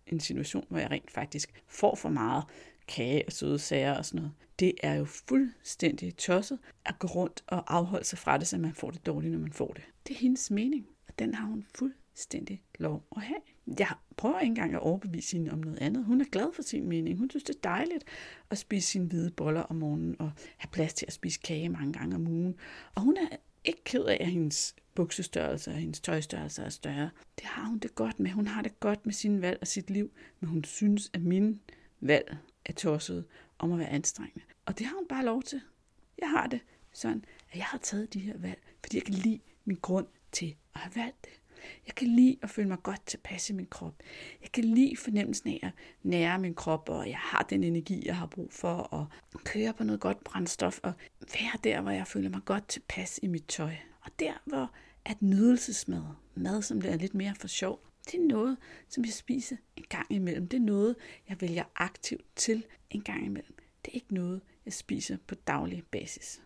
en 0.08 0.20
situation, 0.20 0.66
hvor 0.70 0.80
jeg 0.80 0.92
rent 0.92 1.12
faktisk 1.12 1.64
får 1.68 1.96
for 1.96 2.10
meget 2.10 2.44
kage 2.88 3.24
og 3.28 3.32
søde 3.32 3.60
sager 3.60 3.98
og 3.98 4.06
sådan 4.06 4.18
noget. 4.18 4.34
Det 4.60 4.74
er 4.84 4.94
jo 4.94 5.06
fuldstændig 5.06 6.18
tosset 6.18 6.60
at 6.86 7.00
gå 7.00 7.08
rundt 7.08 7.44
og 7.48 7.76
afholde 7.76 8.06
sig 8.06 8.20
fra 8.20 8.38
det, 8.38 8.48
så 8.48 8.58
man 8.58 8.74
får 8.74 8.92
det 8.92 9.06
dårligt, 9.06 9.32
når 9.32 9.40
man 9.40 9.54
får 9.54 9.74
det. 9.74 9.84
Det 10.08 10.14
er 10.14 10.20
hendes 10.20 10.52
mening, 10.52 10.88
og 11.08 11.20
den 11.20 11.34
har 11.34 11.46
hun 11.46 11.66
fuldstændig 11.76 12.64
lov 12.80 13.04
at 13.16 13.22
have 13.22 13.40
jeg 13.80 13.94
prøver 14.22 14.40
ikke 14.40 14.50
engang 14.50 14.74
at 14.74 14.80
overbevise 14.80 15.38
hende 15.38 15.52
om 15.52 15.60
noget 15.60 15.78
andet. 15.82 16.06
Hun 16.06 16.22
er 16.22 16.26
glad 16.26 16.54
for 16.54 16.62
sin 16.62 16.88
mening. 16.88 17.18
Hun 17.18 17.30
synes, 17.30 17.44
det 17.44 17.56
er 17.56 17.60
dejligt 17.64 18.04
at 18.50 18.58
spise 18.58 18.88
sine 18.88 19.06
hvide 19.06 19.32
boller 19.32 19.62
om 19.62 19.76
morgenen 19.76 20.16
og 20.20 20.32
have 20.58 20.70
plads 20.72 20.94
til 20.94 21.06
at 21.06 21.14
spise 21.14 21.40
kage 21.40 21.70
mange 21.70 21.94
gange 21.94 22.16
om 22.16 22.28
ugen. 22.28 22.56
Og 22.96 23.02
hun 23.02 23.18
er 23.18 23.36
ikke 23.64 23.84
ked 23.84 24.04
af, 24.04 24.18
at 24.22 24.28
hendes 24.28 24.76
buksestørrelse 24.96 25.72
og 25.72 25.78
hendes 25.78 26.00
tøjstørrelse 26.00 26.62
er 26.62 26.70
større. 26.70 27.10
Det 27.40 27.46
har 27.46 27.66
hun 27.66 27.80
det 27.80 27.96
godt 27.96 28.20
med. 28.20 28.32
Hun 28.32 28.48
har 28.48 28.62
det 28.62 28.80
godt 28.80 29.06
med 29.06 29.14
sin 29.14 29.42
valg 29.42 29.58
og 29.62 29.68
sit 29.68 29.90
liv, 29.90 30.12
men 30.40 30.50
hun 30.50 30.64
synes, 30.64 31.10
at 31.14 31.22
min 31.22 31.62
valg 32.02 32.38
er 32.66 32.74
tosset 32.74 33.26
om 33.60 33.72
at 33.72 33.80
være 33.80 33.90
anstrengende. 33.90 34.46
Og 34.66 34.80
det 34.80 34.86
har 34.86 34.96
hun 34.96 35.08
bare 35.08 35.26
lov 35.26 35.44
til. 35.44 35.62
Jeg 36.18 36.30
har 36.30 36.48
det 36.48 36.60
sådan, 36.94 37.26
at 37.52 37.58
jeg 37.58 37.66
har 37.66 37.78
taget 37.78 38.14
de 38.14 38.20
her 38.20 38.38
valg, 38.38 38.62
fordi 38.84 38.98
jeg 38.98 39.04
kan 39.04 39.14
lide 39.14 39.40
min 39.66 39.78
grund 39.82 40.08
til 40.32 40.56
at 40.76 40.82
have 40.82 40.96
valgt 40.96 41.26
det. 41.26 41.41
Jeg 41.88 41.96
kan 41.96 42.08
lide 42.08 42.38
at 42.42 42.50
føle 42.50 42.68
mig 42.68 42.84
godt 42.84 43.06
tilpas 43.06 43.50
i 43.50 43.54
min 43.54 43.66
krop. 43.66 43.94
Jeg 44.42 44.52
kan 44.52 44.64
lide 44.64 44.98
fornemmelsen 44.98 45.50
af 45.50 45.60
at 45.64 45.72
nære 46.04 46.40
min 46.40 46.54
krop, 46.54 46.90
og 46.90 47.10
jeg 47.10 47.18
har 47.18 47.44
den 47.50 47.64
energi, 47.64 48.04
jeg 48.06 48.18
har 48.18 48.26
brug 48.26 48.54
for 48.54 48.94
at 48.94 49.44
køre 49.44 49.74
på 49.74 49.84
noget 49.84 50.02
godt 50.02 50.24
brændstof, 50.24 50.80
og 50.84 50.94
være 51.20 51.60
der, 51.64 51.82
hvor 51.82 51.92
jeg 51.92 52.08
føler 52.08 52.30
mig 52.30 52.42
godt 52.46 52.68
tilpas 52.68 53.20
i 53.24 53.28
mit 53.28 53.46
tøj. 53.48 53.74
Og 54.02 54.12
der, 54.20 54.34
hvor 54.46 54.72
at 55.06 55.22
nydelsesmad, 55.22 56.04
mad, 56.36 56.62
som 56.62 56.82
det 56.82 56.92
er 56.92 56.98
lidt 56.98 57.14
mere 57.14 57.36
for 57.40 57.48
sjov, 57.48 57.80
det 58.06 58.14
er 58.20 58.28
noget, 58.28 58.58
som 58.90 59.06
jeg 59.06 59.14
spiser 59.14 59.56
en 59.76 59.86
gang 59.90 60.12
imellem. 60.12 60.48
Det 60.48 60.58
er 60.58 60.62
noget, 60.62 60.96
jeg 61.30 61.42
vælger 61.42 61.64
aktivt 61.76 62.26
til 62.36 62.66
en 62.90 63.02
gang 63.02 63.26
imellem. 63.26 63.56
Det 63.86 63.92
er 63.92 63.96
ikke 63.96 64.14
noget, 64.14 64.42
jeg 64.66 64.74
spiser 64.74 65.18
på 65.28 65.36
daglig 65.36 65.84
basis. 65.92 66.42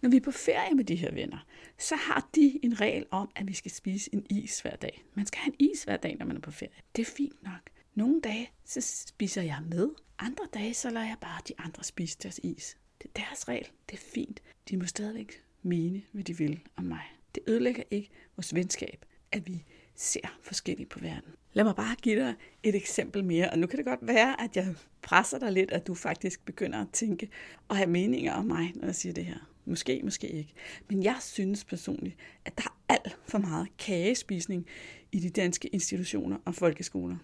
Når 0.00 0.10
vi 0.10 0.16
er 0.16 0.20
på 0.20 0.30
ferie 0.30 0.74
med 0.74 0.84
de 0.84 0.94
her 0.94 1.12
venner, 1.12 1.46
så 1.78 1.96
har 1.96 2.28
de 2.34 2.60
en 2.62 2.80
regel 2.80 3.06
om, 3.10 3.30
at 3.36 3.48
vi 3.48 3.52
skal 3.52 3.70
spise 3.70 4.10
en 4.14 4.26
is 4.30 4.60
hver 4.60 4.76
dag. 4.76 5.04
Man 5.14 5.26
skal 5.26 5.38
have 5.38 5.54
en 5.58 5.70
is 5.70 5.84
hver 5.84 5.96
dag, 5.96 6.16
når 6.18 6.26
man 6.26 6.36
er 6.36 6.40
på 6.40 6.50
ferie. 6.50 6.72
Det 6.96 7.02
er 7.02 7.10
fint 7.16 7.42
nok. 7.42 7.70
Nogle 7.94 8.20
dage, 8.20 8.50
så 8.64 8.80
spiser 9.06 9.42
jeg 9.42 9.58
med. 9.70 9.88
Andre 10.18 10.44
dage, 10.54 10.74
så 10.74 10.90
lader 10.90 11.06
jeg 11.06 11.16
bare 11.20 11.40
de 11.48 11.52
andre 11.58 11.84
spise 11.84 12.18
deres 12.22 12.40
is. 12.42 12.76
Det 13.02 13.10
er 13.14 13.20
deres 13.20 13.48
regel. 13.48 13.68
Det 13.90 13.96
er 13.96 14.02
fint. 14.14 14.42
De 14.68 14.76
må 14.76 14.86
stadigvæk 14.86 15.42
mene, 15.62 16.02
hvad 16.12 16.24
de 16.24 16.38
vil 16.38 16.60
om 16.76 16.84
mig. 16.84 17.04
Det 17.34 17.42
ødelægger 17.46 17.82
ikke 17.90 18.10
vores 18.36 18.54
venskab, 18.54 19.04
at 19.32 19.46
vi 19.46 19.64
ser 19.94 20.38
forskelligt 20.42 20.88
på 20.88 20.98
verden. 20.98 21.32
Lad 21.52 21.64
mig 21.64 21.76
bare 21.76 21.96
give 22.02 22.20
dig 22.20 22.34
et 22.62 22.74
eksempel 22.74 23.24
mere, 23.24 23.50
og 23.50 23.58
nu 23.58 23.66
kan 23.66 23.76
det 23.76 23.86
godt 23.86 24.06
være, 24.06 24.40
at 24.40 24.56
jeg 24.56 24.74
presser 25.02 25.38
dig 25.38 25.52
lidt, 25.52 25.70
at 25.70 25.86
du 25.86 25.94
faktisk 25.94 26.44
begynder 26.44 26.80
at 26.80 26.88
tænke 26.92 27.28
og 27.68 27.76
have 27.76 27.90
meninger 27.90 28.32
om 28.32 28.44
mig, 28.44 28.72
når 28.74 28.86
jeg 28.86 28.94
siger 28.94 29.12
det 29.12 29.24
her. 29.24 29.51
Måske, 29.64 30.00
måske 30.04 30.28
ikke. 30.28 30.52
Men 30.88 31.02
jeg 31.02 31.16
synes 31.20 31.64
personligt, 31.64 32.16
at 32.44 32.58
der 32.58 32.62
er 32.64 32.94
alt 32.94 33.18
for 33.28 33.38
meget 33.38 33.68
kagespisning 33.78 34.66
i 35.12 35.18
de 35.18 35.30
danske 35.30 35.68
institutioner 35.68 36.36
og 36.44 36.54
folkeskoler. 36.54 37.16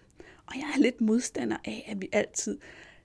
Og 0.45 0.55
jeg 0.55 0.71
er 0.75 0.79
lidt 0.79 1.01
modstander 1.01 1.57
af, 1.65 1.85
at 1.87 2.01
vi 2.01 2.09
altid 2.11 2.57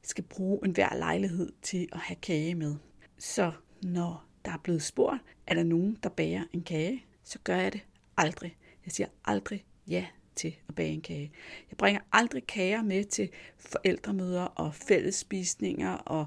skal 0.03 0.25
bruge 0.25 0.61
enhver 0.65 0.95
lejlighed 0.97 1.53
til 1.63 1.89
at 1.93 1.99
have 1.99 2.17
kage 2.17 2.55
med. 2.55 2.75
Så 3.19 3.53
når 3.83 4.25
der 4.45 4.51
er 4.51 4.59
blevet 4.63 4.83
spurgt, 4.83 5.23
er 5.47 5.55
der 5.55 5.63
nogen, 5.63 5.99
der 6.03 6.09
bager 6.09 6.45
en 6.53 6.63
kage, 6.63 7.05
så 7.25 7.39
gør 7.45 7.57
jeg 7.57 7.73
det 7.73 7.81
aldrig. 8.17 8.57
Jeg 8.85 8.93
siger 8.93 9.09
aldrig 9.25 9.65
ja 9.89 10.07
til 10.37 10.57
at 10.69 10.75
bage 10.75 10.93
en 10.93 11.01
kage. 11.01 11.33
Jeg 11.71 11.77
bringer 11.77 12.01
aldrig 12.13 12.47
kager 12.47 12.83
med 12.83 13.05
til 13.05 13.31
forældremøder 13.59 14.43
og 14.43 14.75
fællesspisninger 14.75 15.93
og 15.93 16.27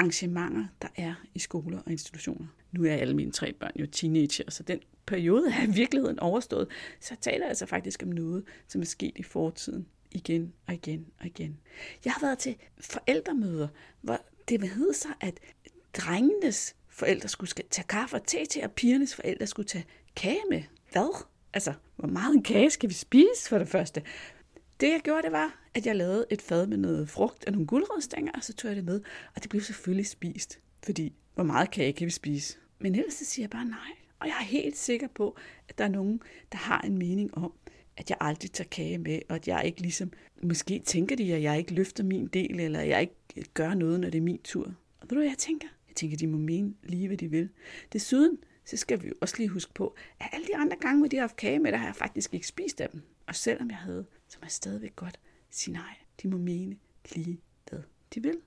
arrangementer, 0.00 0.66
der 0.82 0.88
er 0.96 1.14
i 1.34 1.38
skoler 1.38 1.78
og 1.78 1.90
institutioner. 1.92 2.46
Nu 2.72 2.84
er 2.84 2.92
alle 2.92 3.14
mine 3.14 3.32
tre 3.32 3.52
børn 3.52 3.72
jo 3.76 3.86
teenager, 3.86 4.50
så 4.50 4.62
den 4.62 4.80
periode 5.06 5.48
er 5.50 5.62
i 5.62 5.70
virkeligheden 5.70 6.18
overstået. 6.20 6.68
Så 7.00 7.08
jeg 7.10 7.18
taler 7.20 7.46
altså 7.46 7.66
faktisk 7.66 8.02
om 8.02 8.08
noget, 8.08 8.44
som 8.68 8.80
er 8.80 8.84
sket 8.84 9.12
i 9.16 9.22
fortiden 9.22 9.86
igen 10.10 10.52
og 10.66 10.74
igen 10.74 11.06
og 11.20 11.26
igen. 11.26 11.60
Jeg 12.04 12.12
har 12.12 12.26
været 12.26 12.38
til 12.38 12.56
forældremøder, 12.80 13.68
hvor 14.00 14.18
det 14.48 14.70
hed 14.70 14.92
sig, 14.94 15.10
at 15.20 15.40
drengenes 15.92 16.76
forældre 16.88 17.28
skulle 17.28 17.50
tage 17.70 17.86
kaffe 17.88 18.16
og 18.16 18.26
te 18.26 18.46
til, 18.46 18.62
og 18.64 18.72
pigernes 18.72 19.14
forældre 19.14 19.46
skulle 19.46 19.68
tage 19.68 19.84
kage 20.16 20.42
med. 20.50 20.62
Hvad? 20.92 21.24
Altså, 21.52 21.72
hvor 21.96 22.08
meget 22.08 22.34
en 22.34 22.42
kage 22.42 22.70
skal 22.70 22.88
vi 22.88 22.94
spise 22.94 23.48
for 23.48 23.58
det 23.58 23.68
første? 23.68 24.02
Det 24.80 24.88
jeg 24.88 25.00
gjorde, 25.04 25.22
det 25.22 25.32
var, 25.32 25.59
at 25.74 25.86
jeg 25.86 25.96
lavede 25.96 26.26
et 26.30 26.42
fad 26.42 26.66
med 26.66 26.76
noget 26.76 27.08
frugt 27.08 27.44
og 27.44 27.52
nogle 27.52 27.66
guldrødstænger, 27.66 28.32
og 28.32 28.44
så 28.44 28.52
tog 28.54 28.68
jeg 28.68 28.76
det 28.76 28.84
med, 28.84 29.00
og 29.34 29.42
det 29.42 29.50
blev 29.50 29.62
selvfølgelig 29.62 30.06
spist. 30.06 30.60
Fordi, 30.84 31.12
hvor 31.34 31.44
meget 31.44 31.70
kage 31.70 31.92
kan 31.92 32.04
vi 32.04 32.10
spise? 32.10 32.58
Men 32.78 32.94
ellers 32.94 33.14
så 33.14 33.24
siger 33.24 33.44
jeg 33.44 33.50
bare 33.50 33.64
nej. 33.64 33.90
Og 34.18 34.26
jeg 34.26 34.36
er 34.40 34.44
helt 34.44 34.76
sikker 34.76 35.08
på, 35.14 35.36
at 35.68 35.78
der 35.78 35.84
er 35.84 35.88
nogen, 35.88 36.22
der 36.52 36.58
har 36.58 36.80
en 36.80 36.98
mening 36.98 37.34
om, 37.34 37.52
at 37.96 38.10
jeg 38.10 38.18
aldrig 38.20 38.52
tager 38.52 38.68
kage 38.68 38.98
med, 38.98 39.20
og 39.28 39.34
at 39.34 39.48
jeg 39.48 39.62
ikke 39.64 39.80
ligesom, 39.80 40.12
måske 40.42 40.78
tænker 40.78 41.16
de, 41.16 41.34
at 41.34 41.42
jeg 41.42 41.58
ikke 41.58 41.74
løfter 41.74 42.04
min 42.04 42.26
del, 42.26 42.60
eller 42.60 42.80
jeg 42.80 43.00
ikke 43.00 43.50
gør 43.54 43.74
noget, 43.74 44.00
når 44.00 44.10
det 44.10 44.18
er 44.18 44.22
min 44.22 44.40
tur. 44.44 44.64
Og 45.00 45.02
ved 45.02 45.08
du, 45.08 45.14
hvad 45.14 45.26
jeg 45.26 45.38
tænker? 45.38 45.68
Jeg 45.88 45.96
tænker, 45.96 46.16
de 46.16 46.26
må 46.26 46.38
mene 46.38 46.74
lige, 46.82 47.06
hvad 47.06 47.16
de 47.16 47.28
vil. 47.28 47.48
Desuden, 47.92 48.38
så 48.64 48.76
skal 48.76 49.02
vi 49.02 49.08
jo 49.08 49.14
også 49.20 49.34
lige 49.38 49.48
huske 49.48 49.74
på, 49.74 49.96
at 50.20 50.26
alle 50.32 50.46
de 50.46 50.56
andre 50.56 50.76
gange, 50.80 50.98
hvor 50.98 51.08
de 51.08 51.16
har 51.16 51.22
haft 51.22 51.36
kage 51.36 51.58
med, 51.58 51.72
der 51.72 51.78
har 51.78 51.86
jeg 51.86 51.96
faktisk 51.96 52.34
ikke 52.34 52.46
spist 52.46 52.80
af 52.80 52.88
dem. 52.90 53.02
Og 53.26 53.34
selvom 53.34 53.70
jeg 53.70 53.78
havde, 53.78 54.06
så 54.28 54.38
var 54.40 54.46
jeg 54.46 54.52
stadigvæk 54.52 54.96
godt 54.96 55.20
sige 55.50 55.72
nej. 55.72 55.96
De 56.22 56.28
må 56.28 56.36
mene 56.36 56.76
lige, 57.14 57.40
hvad 57.68 57.82
de 58.14 58.22
vil. 58.22 58.40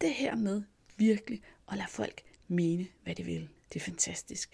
Det 0.00 0.14
her 0.14 0.36
med 0.36 0.62
virkelig 0.96 1.42
at 1.68 1.76
lade 1.76 1.88
folk 1.88 2.22
mene, 2.48 2.86
hvad 3.02 3.14
de 3.14 3.24
vil, 3.24 3.48
det 3.72 3.80
er 3.80 3.84
fantastisk. 3.84 4.50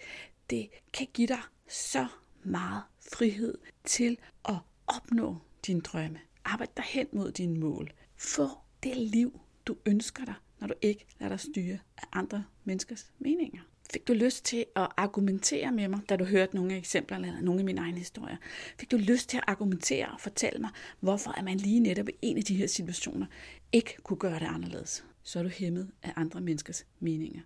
Det 0.49 0.69
kan 0.93 1.07
give 1.13 1.27
dig 1.27 1.41
så 1.67 2.07
meget 2.43 2.83
frihed 3.13 3.57
til 3.83 4.17
at 4.45 4.55
opnå 4.87 5.37
dine 5.67 5.81
drømme. 5.81 6.19
Arbejde 6.45 6.71
dig 6.77 6.85
hen 6.85 7.07
mod 7.13 7.31
dine 7.31 7.59
mål. 7.59 7.93
Få 8.15 8.47
det 8.83 8.97
liv, 8.97 9.39
du 9.65 9.77
ønsker 9.85 10.25
dig, 10.25 10.35
når 10.59 10.67
du 10.67 10.73
ikke 10.81 11.05
lader 11.19 11.29
dig 11.29 11.39
styre 11.39 11.79
af 11.97 12.03
andre 12.11 12.45
menneskers 12.63 13.11
meninger. 13.19 13.61
Fik 13.93 14.07
du 14.07 14.13
lyst 14.13 14.45
til 14.45 14.65
at 14.75 14.87
argumentere 14.97 15.71
med 15.71 15.87
mig, 15.87 15.99
da 16.09 16.15
du 16.15 16.23
hørte 16.25 16.55
nogle 16.55 16.73
af 16.73 16.77
eksemplerne 16.77 17.27
eller 17.27 17.41
nogle 17.41 17.59
af 17.59 17.65
mine 17.65 17.81
egne 17.81 17.97
historier? 17.97 18.37
Fik 18.79 18.91
du 18.91 18.97
lyst 18.97 19.29
til 19.29 19.37
at 19.37 19.43
argumentere 19.47 20.07
og 20.07 20.21
fortælle 20.21 20.59
mig, 20.59 20.69
hvorfor 20.99 21.31
at 21.31 21.43
man 21.43 21.57
lige 21.57 21.79
netop 21.79 22.09
i 22.09 22.11
en 22.21 22.37
af 22.37 22.43
de 22.43 22.55
her 22.55 22.67
situationer 22.67 23.25
ikke 23.71 23.97
kunne 24.03 24.17
gøre 24.17 24.39
det 24.39 24.45
anderledes? 24.45 25.05
Så 25.23 25.39
er 25.39 25.43
du 25.43 25.49
hæmmet 25.49 25.91
af 26.03 26.13
andre 26.15 26.41
menneskers 26.41 26.85
meninger. 26.99 27.41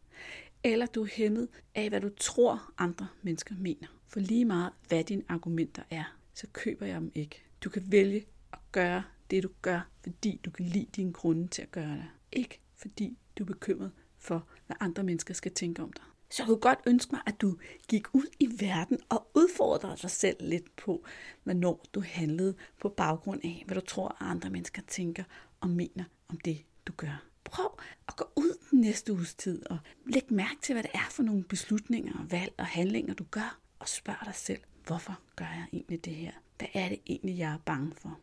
Eller 0.64 0.86
du 0.86 1.02
er 1.04 1.08
hæmmet 1.12 1.48
af, 1.76 1.90
hvad 1.90 2.02
du 2.02 2.10
tror 2.18 2.74
andre 2.78 3.08
mennesker 3.22 3.56
mener. 3.56 3.88
For 4.08 4.20
lige 4.20 4.46
meget, 4.46 4.72
hvad 4.88 5.04
dine 5.04 5.24
argumenter 5.30 5.84
er, 5.90 6.18
så 6.34 6.48
køber 6.54 6.86
jeg 6.86 6.96
dem 6.96 7.12
ikke. 7.16 7.44
Du 7.64 7.70
kan 7.70 7.84
vælge 7.86 8.26
at 8.54 8.60
gøre 8.72 9.04
det, 9.32 9.44
du 9.44 9.50
gør, 9.62 9.90
fordi 10.04 10.40
du 10.46 10.52
kan 10.52 10.66
lide 10.66 10.88
dine 10.96 11.14
grunde 11.14 11.48
til 11.48 11.62
at 11.62 11.72
gøre 11.72 11.92
det. 11.92 12.06
Ikke 12.32 12.60
fordi 12.76 13.18
du 13.38 13.44
er 13.44 13.48
bekymret 13.48 13.92
for, 14.18 14.48
hvad 14.66 14.76
andre 14.80 15.04
mennesker 15.04 15.34
skal 15.34 15.52
tænke 15.52 15.84
om 15.84 15.94
dig. 15.94 16.04
Så 16.32 16.44
jeg 16.44 16.48
kunne 16.48 16.60
godt 16.60 16.80
ønske 16.88 17.12
mig, 17.12 17.22
at 17.26 17.42
du 17.42 17.58
gik 17.88 18.16
ud 18.16 18.26
i 18.40 18.50
verden 18.60 19.00
og 19.10 19.28
udfordrede 19.34 19.98
dig 20.02 20.12
selv 20.12 20.38
lidt 20.40 20.76
på, 20.76 21.06
hvornår 21.44 21.86
du 21.94 22.02
handlede 22.02 22.56
på 22.80 22.90
baggrund 22.90 23.42
af, 23.44 23.64
hvad 23.66 23.76
du 23.76 23.82
tror, 23.82 24.08
at 24.08 24.16
andre 24.20 24.50
mennesker 24.50 24.82
tænker 24.88 25.24
og 25.62 25.70
mener 25.70 26.04
om 26.28 26.40
det, 26.40 26.66
du 26.88 26.94
gør. 26.98 27.24
Prøv 27.44 27.80
at 28.08 28.16
gå 28.16 28.26
ud 28.36 28.58
den 28.72 28.82
næste 28.82 29.14
uges 29.14 29.36
tid 29.36 29.70
og 29.70 29.78
læg 30.06 30.24
mærke 30.30 30.62
til, 30.62 30.74
hvad 30.74 30.84
det 30.84 30.92
er 30.94 31.10
for 31.10 31.24
nogle 31.24 31.44
beslutninger, 31.44 32.26
valg 32.30 32.54
og 32.58 32.66
handlinger, 32.66 33.14
du 33.14 33.24
gør, 33.32 33.60
og 33.80 33.88
spørg 33.90 34.26
dig 34.26 34.36
selv, 34.36 34.62
hvorfor 34.88 35.20
gør 35.36 35.46
jeg 35.46 35.66
egentlig 35.74 36.06
det 36.06 36.16
her? 36.16 36.32
Hvad 36.58 36.68
er 36.74 36.90
det 36.90 37.00
egentlig, 37.08 37.38
jeg 37.38 37.54
er 37.54 37.58
bange 37.58 37.92
for? 37.96 38.20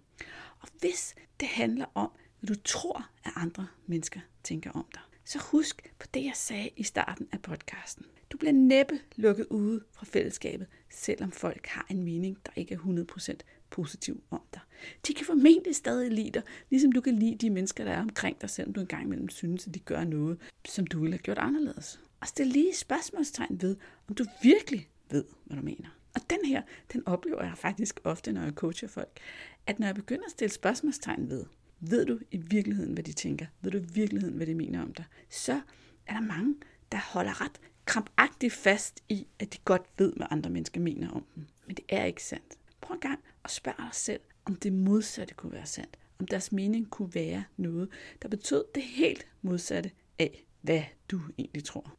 Og 0.61 0.68
hvis 0.80 1.14
det 1.40 1.48
handler 1.48 1.87
om, 1.94 2.11
hvad 2.40 2.54
du 2.54 2.62
tror, 2.64 3.09
at 3.24 3.33
andre 3.37 3.66
mennesker 3.87 4.20
tænker 4.44 4.70
om 4.70 4.87
dig, 4.94 5.02
så 5.28 5.38
husk 5.38 5.92
på 5.98 6.06
det, 6.14 6.24
jeg 6.24 6.32
sagde 6.34 6.70
i 6.76 6.82
starten 6.82 7.28
af 7.32 7.42
podcasten. 7.42 8.04
Du 8.32 8.36
bliver 8.36 8.52
næppe 8.52 8.98
lukket 9.16 9.46
ude 9.50 9.84
fra 9.92 10.06
fællesskabet, 10.06 10.66
selvom 10.90 11.32
folk 11.32 11.66
har 11.66 11.86
en 11.90 12.02
mening, 12.02 12.38
der 12.46 12.52
ikke 12.56 12.74
er 12.74 12.78
100% 12.78 13.38
positiv 13.70 14.22
om 14.30 14.42
dig. 14.54 14.60
De 15.06 15.14
kan 15.14 15.26
formentlig 15.26 15.76
stadig 15.76 16.10
lide 16.10 16.30
dig, 16.30 16.42
ligesom 16.70 16.92
du 16.92 17.00
kan 17.00 17.14
lide 17.14 17.36
de 17.36 17.50
mennesker, 17.50 17.84
der 17.84 17.92
er 17.92 18.00
omkring 18.00 18.40
dig, 18.40 18.50
selvom 18.50 18.72
du 18.72 18.80
engang 18.80 19.04
imellem 19.04 19.28
synes, 19.28 19.66
at 19.66 19.74
de 19.74 19.78
gør 19.78 20.04
noget, 20.04 20.40
som 20.68 20.86
du 20.86 21.00
ville 21.00 21.12
have 21.12 21.22
gjort 21.22 21.38
anderledes. 21.38 22.00
Og 22.20 22.28
stil 22.28 22.46
lige 22.46 22.74
spørgsmålstegn 22.74 23.62
ved, 23.62 23.76
om 24.08 24.14
du 24.14 24.24
virkelig 24.42 24.88
ved, 25.10 25.24
hvad 25.44 25.56
du 25.56 25.62
mener. 25.62 25.88
Og 26.14 26.20
den 26.30 26.38
her, 26.44 26.62
den 26.92 27.08
oplever 27.08 27.44
jeg 27.44 27.58
faktisk 27.58 28.00
ofte, 28.04 28.32
når 28.32 28.42
jeg 28.42 28.52
coacher 28.52 28.88
folk, 28.88 29.20
at 29.66 29.78
når 29.78 29.86
jeg 29.86 29.94
begynder 29.94 30.24
at 30.24 30.30
stille 30.30 30.52
spørgsmålstegn 30.52 31.30
ved, 31.30 31.44
ved 31.80 32.06
du 32.06 32.18
i 32.30 32.36
virkeligheden, 32.36 32.92
hvad 32.92 33.04
de 33.04 33.12
tænker? 33.12 33.46
Ved 33.60 33.70
du 33.70 33.78
i 33.78 33.86
virkeligheden, 33.94 34.36
hvad 34.36 34.46
de 34.46 34.54
mener 34.54 34.82
om 34.82 34.92
dig? 34.94 35.04
Så 35.30 35.60
er 36.06 36.12
der 36.12 36.20
mange, 36.20 36.54
der 36.92 36.98
holder 36.98 37.40
ret 37.40 37.60
krampagtigt 37.84 38.52
fast 38.52 39.02
i, 39.08 39.26
at 39.38 39.52
de 39.52 39.58
godt 39.64 39.82
ved, 39.98 40.12
hvad 40.16 40.26
andre 40.30 40.50
mennesker 40.50 40.80
mener 40.80 41.10
om 41.10 41.24
dem. 41.34 41.46
Men 41.66 41.76
det 41.76 41.84
er 41.88 42.04
ikke 42.04 42.22
sandt. 42.22 42.58
Prøv 42.80 42.94
en 42.94 43.00
gang 43.00 43.20
at 43.44 43.50
spørge 43.50 43.76
dig 43.78 43.88
selv, 43.92 44.20
om 44.44 44.56
det 44.56 44.72
modsatte 44.72 45.34
kunne 45.34 45.52
være 45.52 45.66
sandt. 45.66 45.98
Om 46.18 46.26
deres 46.26 46.52
mening 46.52 46.90
kunne 46.90 47.14
være 47.14 47.44
noget, 47.56 47.88
der 48.22 48.28
betød 48.28 48.64
det 48.74 48.82
helt 48.82 49.26
modsatte 49.42 49.90
af, 50.18 50.44
hvad 50.60 50.82
du 51.10 51.20
egentlig 51.38 51.64
tror. 51.64 51.98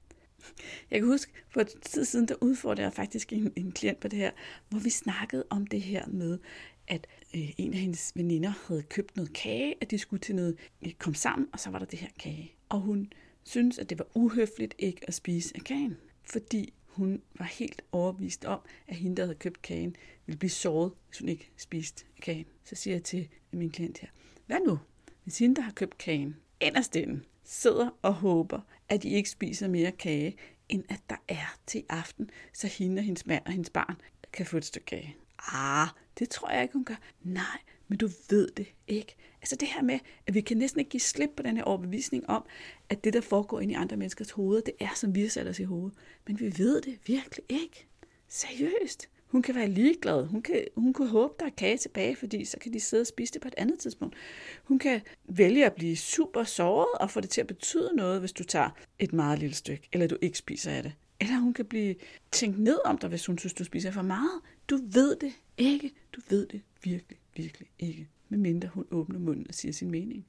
Jeg 0.91 0.99
kan 0.99 1.07
huske, 1.07 1.31
for 1.49 1.61
et 1.61 1.73
tid 1.81 2.05
siden, 2.05 2.27
der 2.27 2.35
udfordrede 2.41 2.83
jeg 2.83 2.93
faktisk 2.93 3.33
en, 3.33 3.53
en 3.55 3.71
klient 3.71 3.99
på 3.99 4.07
det 4.07 4.19
her, 4.19 4.31
hvor 4.69 4.79
vi 4.79 4.89
snakkede 4.89 5.45
om 5.49 5.67
det 5.67 5.81
her 5.81 6.07
med, 6.07 6.39
at 6.87 7.07
øh, 7.35 7.49
en 7.57 7.73
af 7.73 7.79
hendes 7.79 8.11
veninder 8.15 8.53
havde 8.67 8.83
købt 8.83 9.15
noget 9.15 9.33
kage, 9.33 9.75
at 9.81 9.91
de 9.91 9.97
skulle 9.97 10.19
til 10.19 10.35
noget, 10.35 10.57
øh, 10.85 10.93
kom 10.93 11.13
sammen, 11.13 11.47
og 11.53 11.59
så 11.59 11.69
var 11.69 11.79
der 11.79 11.85
det 11.85 11.99
her 11.99 12.09
kage. 12.19 12.51
Og 12.69 12.79
hun 12.79 13.13
syntes, 13.43 13.79
at 13.79 13.89
det 13.89 13.99
var 13.99 14.07
uhøfligt 14.13 14.75
ikke 14.77 15.01
at 15.07 15.13
spise 15.13 15.51
af 15.55 15.63
kagen, 15.63 15.97
fordi 16.23 16.73
hun 16.85 17.21
var 17.39 17.45
helt 17.45 17.81
overbevist 17.91 18.45
om, 18.45 18.59
at 18.87 18.95
hende, 18.95 19.17
der 19.17 19.23
havde 19.23 19.35
købt 19.35 19.61
kagen, 19.61 19.95
ville 20.25 20.39
blive 20.39 20.49
såret, 20.49 20.91
hvis 21.07 21.19
hun 21.19 21.29
ikke 21.29 21.51
spiste 21.57 22.05
af 22.17 22.23
kagen. 22.23 22.45
Så 22.63 22.75
siger 22.75 22.93
jeg 22.93 23.03
til 23.03 23.27
min 23.51 23.69
klient 23.69 23.97
her, 23.97 24.07
hvad 24.47 24.57
nu, 24.67 24.79
hvis 25.23 25.39
hende, 25.39 25.55
der 25.55 25.61
har 25.61 25.71
købt 25.71 25.97
kagen, 25.97 26.35
inderst 26.59 26.95
inde, 26.95 27.23
sidder 27.43 27.89
og 28.01 28.13
håber, 28.13 28.61
at 28.89 29.03
de 29.03 29.09
ikke 29.09 29.29
spiser 29.29 29.67
mere 29.67 29.91
kage, 29.91 30.35
end 30.69 30.83
at 30.89 30.99
der 31.09 31.15
er 31.27 31.59
til 31.67 31.83
aften, 31.89 32.29
så 32.53 32.67
hende 32.67 32.99
og 32.99 33.03
hendes 33.03 33.25
mand 33.25 33.45
og 33.45 33.51
hendes 33.51 33.69
barn 33.69 33.95
kan 34.33 34.45
få 34.45 34.57
et 34.57 34.65
stykke 34.65 34.85
kage. 34.85 35.15
Ah, 35.53 35.87
det 36.19 36.29
tror 36.29 36.49
jeg 36.49 36.61
ikke, 36.61 36.73
hun 36.73 36.85
gør. 36.85 36.95
Nej, 37.23 37.59
men 37.87 37.97
du 37.97 38.09
ved 38.29 38.47
det 38.57 38.67
ikke. 38.87 39.15
Altså 39.41 39.55
det 39.55 39.67
her 39.67 39.81
med, 39.81 39.99
at 40.27 40.33
vi 40.33 40.41
kan 40.41 40.57
næsten 40.57 40.79
ikke 40.79 40.89
give 40.89 41.01
slip 41.01 41.29
på 41.37 41.43
den 41.43 41.57
her 41.57 41.63
overbevisning 41.63 42.29
om, 42.29 42.45
at 42.89 43.03
det, 43.03 43.13
der 43.13 43.21
foregår 43.21 43.59
ind 43.59 43.71
i 43.71 43.73
andre 43.73 43.97
menneskers 43.97 44.31
hoveder, 44.31 44.61
det 44.61 44.73
er, 44.79 44.95
som 44.95 45.15
vi 45.15 45.21
har 45.21 45.29
sat 45.29 45.47
os 45.47 45.59
i 45.59 45.63
hovedet. 45.63 45.97
Men 46.27 46.39
vi 46.39 46.53
ved 46.57 46.81
det 46.81 46.99
virkelig 47.05 47.45
ikke. 47.49 47.87
Seriøst. 48.27 49.09
Hun 49.27 49.41
kan 49.41 49.55
være 49.55 49.67
ligeglad. 49.67 50.25
Hun 50.25 50.41
kan, 50.41 50.65
hun 50.75 50.93
kan 50.93 51.07
håbe, 51.07 51.33
der 51.39 51.45
er 51.45 51.49
kage 51.49 51.77
tilbage, 51.77 52.15
fordi 52.15 52.45
så 52.45 52.59
kan 52.59 52.73
de 52.73 52.79
sidde 52.79 53.01
og 53.01 53.07
spise 53.07 53.33
det 53.33 53.41
på 53.41 53.47
et 53.47 53.55
andet 53.57 53.79
tidspunkt. 53.79 54.15
Hun 54.63 54.79
kan 54.79 55.01
vælge 55.25 55.65
at 55.65 55.73
blive 55.73 55.97
super 55.97 56.43
såret 56.43 56.99
og 56.99 57.11
få 57.11 57.21
det 57.21 57.29
til 57.29 57.41
at 57.41 57.47
betyde 57.47 57.91
noget, 57.95 58.19
hvis 58.19 58.31
du 58.33 58.43
tager 58.43 58.69
et 58.99 59.13
meget 59.13 59.39
lille 59.39 59.55
stykke, 59.55 59.89
eller 59.93 60.07
du 60.07 60.17
ikke 60.21 60.37
spiser 60.37 60.71
af 60.71 60.83
det. 60.83 60.93
Eller 61.21 61.35
hun 61.35 61.53
kan 61.53 61.65
blive 61.65 61.95
tænkt 62.31 62.59
ned 62.59 62.79
om 62.85 62.97
dig, 62.97 63.09
hvis 63.09 63.25
hun 63.25 63.37
synes, 63.37 63.53
du 63.53 63.63
spiser 63.63 63.91
for 63.91 64.01
meget. 64.01 64.41
Du 64.69 64.79
ved 64.83 65.15
det 65.15 65.33
ikke. 65.57 65.93
Du 66.13 66.21
ved 66.29 66.47
det 66.47 66.61
virkelig, 66.83 67.19
virkelig 67.35 67.69
ikke. 67.79 68.07
Medmindre 68.29 68.67
hun 68.67 68.85
åbner 68.91 69.19
munden 69.19 69.45
og 69.47 69.53
siger 69.53 69.71
sin 69.71 69.91
mening. 69.91 70.25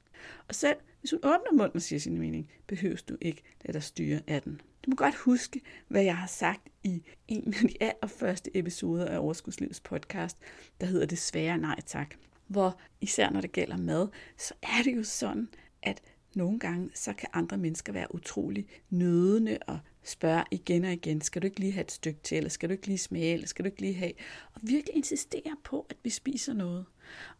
Og 0.48 0.54
selv 0.54 0.76
hvis 1.00 1.10
hun 1.10 1.20
åbner 1.22 1.52
munden 1.52 1.76
og 1.76 1.82
siger 1.82 2.00
sin 2.00 2.18
mening, 2.18 2.50
behøver 2.66 2.96
du 3.08 3.16
ikke 3.20 3.42
lade 3.64 3.72
dig 3.72 3.82
styre 3.82 4.20
af 4.26 4.42
den. 4.42 4.60
Du 4.84 4.90
må 4.90 4.96
godt 4.96 5.14
huske, 5.14 5.60
hvad 5.88 6.02
jeg 6.02 6.16
har 6.16 6.26
sagt 6.26 6.68
i 6.84 7.02
en 7.28 7.54
af 7.54 7.68
de 7.68 7.74
allerførste 7.80 8.56
episoder 8.56 9.06
af 9.06 9.18
Overskudslivets 9.18 9.80
podcast, 9.80 10.36
der 10.80 10.86
hedder 10.86 11.06
Desværre 11.06 11.58
nej 11.58 11.80
tak. 11.86 12.14
Hvor 12.46 12.80
især 13.00 13.30
når 13.30 13.40
det 13.40 13.52
gælder 13.52 13.76
mad, 13.76 14.08
så 14.38 14.54
er 14.62 14.82
det 14.84 14.96
jo 14.96 15.02
sådan, 15.02 15.48
at 15.82 16.02
nogle 16.34 16.58
gange 16.58 16.90
så 16.94 17.12
kan 17.12 17.28
andre 17.32 17.58
mennesker 17.58 17.92
være 17.92 18.14
utrolig 18.14 18.66
nødende 18.90 19.58
og 19.66 19.78
spørge 20.10 20.44
igen 20.50 20.84
og 20.84 20.92
igen, 20.92 21.20
skal 21.20 21.42
du 21.42 21.46
ikke 21.46 21.60
lige 21.60 21.72
have 21.72 21.84
et 21.84 21.92
stykke 21.92 22.20
til, 22.22 22.36
eller 22.36 22.50
skal 22.50 22.68
du 22.68 22.72
ikke 22.72 22.86
lige 22.86 22.98
smage, 22.98 23.32
eller 23.32 23.46
skal 23.46 23.64
du 23.64 23.66
ikke 23.66 23.80
lige 23.80 23.94
have, 23.94 24.12
og 24.54 24.60
virkelig 24.62 24.96
insistere 24.96 25.56
på, 25.64 25.86
at 25.90 25.96
vi 26.02 26.10
spiser 26.10 26.52
noget. 26.52 26.84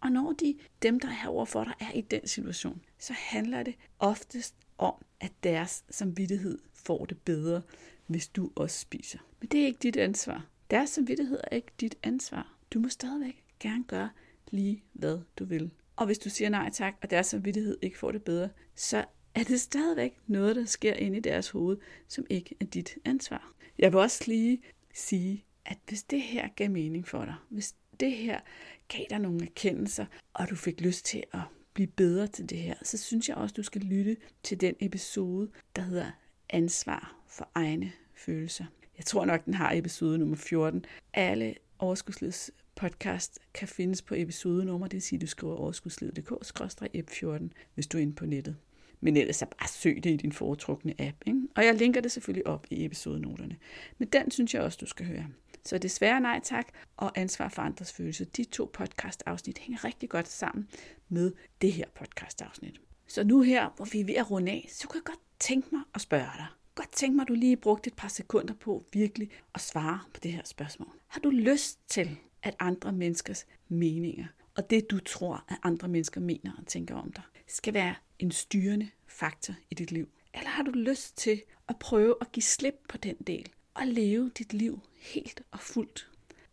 Og 0.01 0.13
når 0.13 0.33
de, 0.33 0.59
dem, 0.83 1.01
der 1.01 1.09
er 1.09 1.13
herovre 1.13 1.47
for 1.47 1.65
dig, 1.65 1.75
er 1.81 1.93
i 1.93 2.01
den 2.01 2.27
situation, 2.27 2.81
så 2.99 3.13
handler 3.13 3.63
det 3.63 3.75
oftest 3.99 4.55
om, 4.79 4.95
at 5.21 5.33
deres 5.43 5.85
samvittighed 5.91 6.59
får 6.75 7.05
det 7.05 7.19
bedre, 7.19 7.63
hvis 8.07 8.29
du 8.29 8.51
også 8.55 8.81
spiser. 8.81 9.19
Men 9.41 9.49
det 9.49 9.63
er 9.63 9.67
ikke 9.67 9.79
dit 9.83 9.97
ansvar. 9.97 10.47
Deres 10.71 10.91
samvittighed 10.91 11.41
er 11.45 11.57
ikke 11.57 11.73
dit 11.81 11.99
ansvar. 12.03 12.57
Du 12.75 12.79
må 12.79 12.89
stadigvæk 12.89 13.45
gerne 13.61 13.85
gøre 13.85 14.11
lige, 14.51 14.83
hvad 14.93 15.19
du 15.39 15.45
vil. 15.45 15.71
Og 15.97 16.07
hvis 16.07 16.19
du 16.19 16.31
siger 16.31 16.49
nej 16.49 16.71
tak, 16.71 16.95
og 17.03 17.11
deres 17.11 17.27
samvittighed 17.27 17.79
ikke 17.83 17.99
får 17.99 18.13
det 18.13 18.23
bedre, 18.23 18.49
så 18.75 19.05
er 19.35 19.45
det 19.45 19.61
stadigvæk 19.61 20.17
noget, 20.27 20.57
der 20.57 20.65
sker 20.65 20.95
inde 20.95 21.17
i 21.17 21.21
deres 21.21 21.51
hoved, 21.51 21.77
som 22.09 22.27
ikke 22.31 22.55
er 22.61 22.65
dit 22.65 22.99
ansvar. 23.05 23.53
Jeg 23.79 23.93
vil 23.93 24.01
også 24.01 24.25
lige 24.27 24.63
sige, 24.95 25.45
at 25.65 25.79
hvis 25.89 26.03
det 26.03 26.23
her 26.23 26.49
gav 26.57 26.71
mening 26.71 27.09
for 27.09 27.25
dig, 27.25 27.35
hvis 27.49 27.75
det 28.01 28.13
her 28.13 28.41
gav 28.89 29.05
dig 29.11 29.19
nogle 29.19 29.43
erkendelser, 29.43 30.07
og 30.35 30.51
du 30.51 30.57
fik 30.57 30.81
lyst 30.81 31.05
til 31.05 31.25
at 31.33 31.41
blive 31.75 31.87
bedre 31.87 32.27
til 32.27 32.51
det 32.51 32.59
her, 32.59 32.75
så 32.83 32.99
synes 32.99 33.29
jeg 33.29 33.37
også, 33.37 33.55
du 33.57 33.63
skal 33.63 33.83
lytte 33.83 34.17
til 34.43 34.61
den 34.61 34.75
episode, 34.81 35.51
der 35.77 35.83
hedder 35.83 36.11
Ansvar 36.51 37.17
for 37.29 37.49
egne 37.55 37.93
følelser. 38.15 38.65
Jeg 38.97 39.05
tror 39.05 39.25
nok, 39.25 39.45
den 39.45 39.55
har 39.55 39.73
episode 39.73 40.19
nummer 40.19 40.37
14. 40.37 40.85
Alle 41.13 41.55
overskudslivets 41.79 42.51
podcast 42.75 43.39
kan 43.55 43.69
findes 43.69 44.03
på 44.03 44.15
episodenummer, 44.15 44.87
det 44.87 44.95
vil 44.95 45.03
sige, 45.03 45.17
at 45.17 45.21
du 45.21 45.27
skriver 45.27 45.57
overskudslivet.dk-f14, 45.57 47.49
hvis 47.75 47.87
du 47.87 47.99
er 47.99 48.03
inde 48.03 48.15
på 48.15 48.27
nettet. 48.27 48.57
Men 49.01 49.17
ellers 49.17 49.37
så 49.37 49.47
bare 49.47 49.69
søg 49.69 50.05
det 50.05 50.11
i 50.11 50.17
din 50.17 50.33
foretrukne 50.33 50.95
app. 50.99 51.17
Ikke? 51.27 51.41
Og 51.57 51.65
jeg 51.65 51.75
linker 51.75 52.01
det 52.01 52.13
selvfølgelig 52.13 52.47
op 52.47 52.67
i 52.71 52.85
episodenoterne. 52.85 53.57
Men 53.99 54.09
den 54.09 54.31
synes 54.31 54.55
jeg 54.55 54.63
også, 54.63 54.79
du 54.81 54.87
skal 54.87 55.07
høre. 55.07 55.27
Så 55.65 55.79
desværre 55.79 56.21
nej 56.21 56.41
tak, 56.45 56.69
og 56.97 57.19
ansvar 57.19 57.49
for 57.49 57.63
andres 57.63 57.93
følelser. 57.93 58.25
De 58.25 58.45
to 58.45 58.71
podcast-afsnit 58.73 59.59
hænger 59.59 59.85
rigtig 59.85 60.09
godt 60.09 60.29
sammen 60.29 60.69
med 61.09 61.33
det 61.63 61.73
her 61.73 61.85
podcast-afsnit. 61.95 62.81
Så 63.07 63.25
nu 63.25 63.41
her, 63.41 63.69
hvor 63.77 63.85
vi 63.85 64.01
er 64.01 64.05
ved 64.05 64.15
at 64.15 64.31
runde 64.31 64.53
af, 64.53 64.69
så 64.73 64.89
kunne 64.89 64.99
jeg 64.99 65.05
godt 65.05 65.21
tænke 65.39 65.69
mig 65.73 65.83
at 65.95 66.01
spørge 66.01 66.31
dig. 66.37 66.47
Godt 66.75 66.93
tænke 66.93 67.17
mig, 67.17 67.23
at 67.23 67.29
du 67.29 67.35
lige 67.35 67.57
brugte 67.57 67.89
et 67.89 67.97
par 67.97 68.09
sekunder 68.09 68.55
på 68.55 68.85
virkelig 68.93 69.31
at 69.55 69.61
svare 69.61 70.01
på 70.15 70.21
det 70.23 70.33
her 70.33 70.43
spørgsmål. 70.45 70.93
Har 71.07 71.21
du 71.21 71.31
lyst 71.31 71.79
til, 71.89 72.19
at 72.43 72.57
andre 72.59 72.93
menneskers 72.93 73.47
meninger 73.69 74.27
og 74.57 74.71
det, 74.71 74.91
du 74.91 74.99
tror, 74.99 75.45
at 75.49 75.57
andre 75.63 75.89
mennesker 75.89 76.21
mener 76.21 76.53
og 76.59 76.67
tænker 76.67 76.95
om 76.95 77.13
dig, 77.13 77.23
skal 77.47 77.75
være 77.75 77.95
en 78.21 78.31
styrende 78.31 78.91
faktor 79.07 79.55
i 79.71 79.75
dit 79.75 79.93
liv? 79.93 80.09
Eller 80.35 80.49
har 80.49 80.63
du 80.63 80.71
lyst 80.71 81.17
til 81.17 81.43
at 81.69 81.79
prøve 81.79 82.17
at 82.21 82.33
give 82.33 82.43
slip 82.43 82.75
på 82.89 82.97
den 82.97 83.17
del 83.17 83.49
og 83.75 83.87
leve 83.87 84.31
dit 84.39 84.53
liv 84.53 84.81
helt 84.99 85.43
og 85.51 85.61
fuldt? 85.61 86.11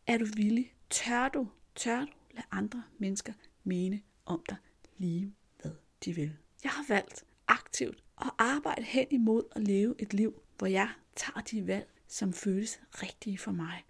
Er 0.07 0.17
du 0.17 0.25
villig? 0.35 0.73
Tør 0.89 1.29
du? 1.29 1.47
Tør 1.75 1.99
du 1.99 2.07
lade 2.31 2.45
andre 2.51 2.83
mennesker 2.97 3.33
mene 3.63 4.01
om 4.25 4.43
dig 4.49 4.57
lige 4.97 5.33
hvad 5.61 5.71
de 6.05 6.13
vil? 6.13 6.33
Jeg 6.63 6.71
har 6.71 6.85
valgt 6.87 7.23
aktivt 7.47 8.03
at 8.21 8.31
arbejde 8.37 8.83
hen 8.83 9.07
imod 9.11 9.43
at 9.51 9.67
leve 9.67 9.95
et 9.99 10.13
liv, 10.13 10.41
hvor 10.57 10.67
jeg 10.67 10.89
tager 11.15 11.41
de 11.41 11.67
valg, 11.67 11.89
som 12.07 12.33
føles 12.33 12.79
rigtige 12.93 13.37
for 13.37 13.51
mig. 13.51 13.83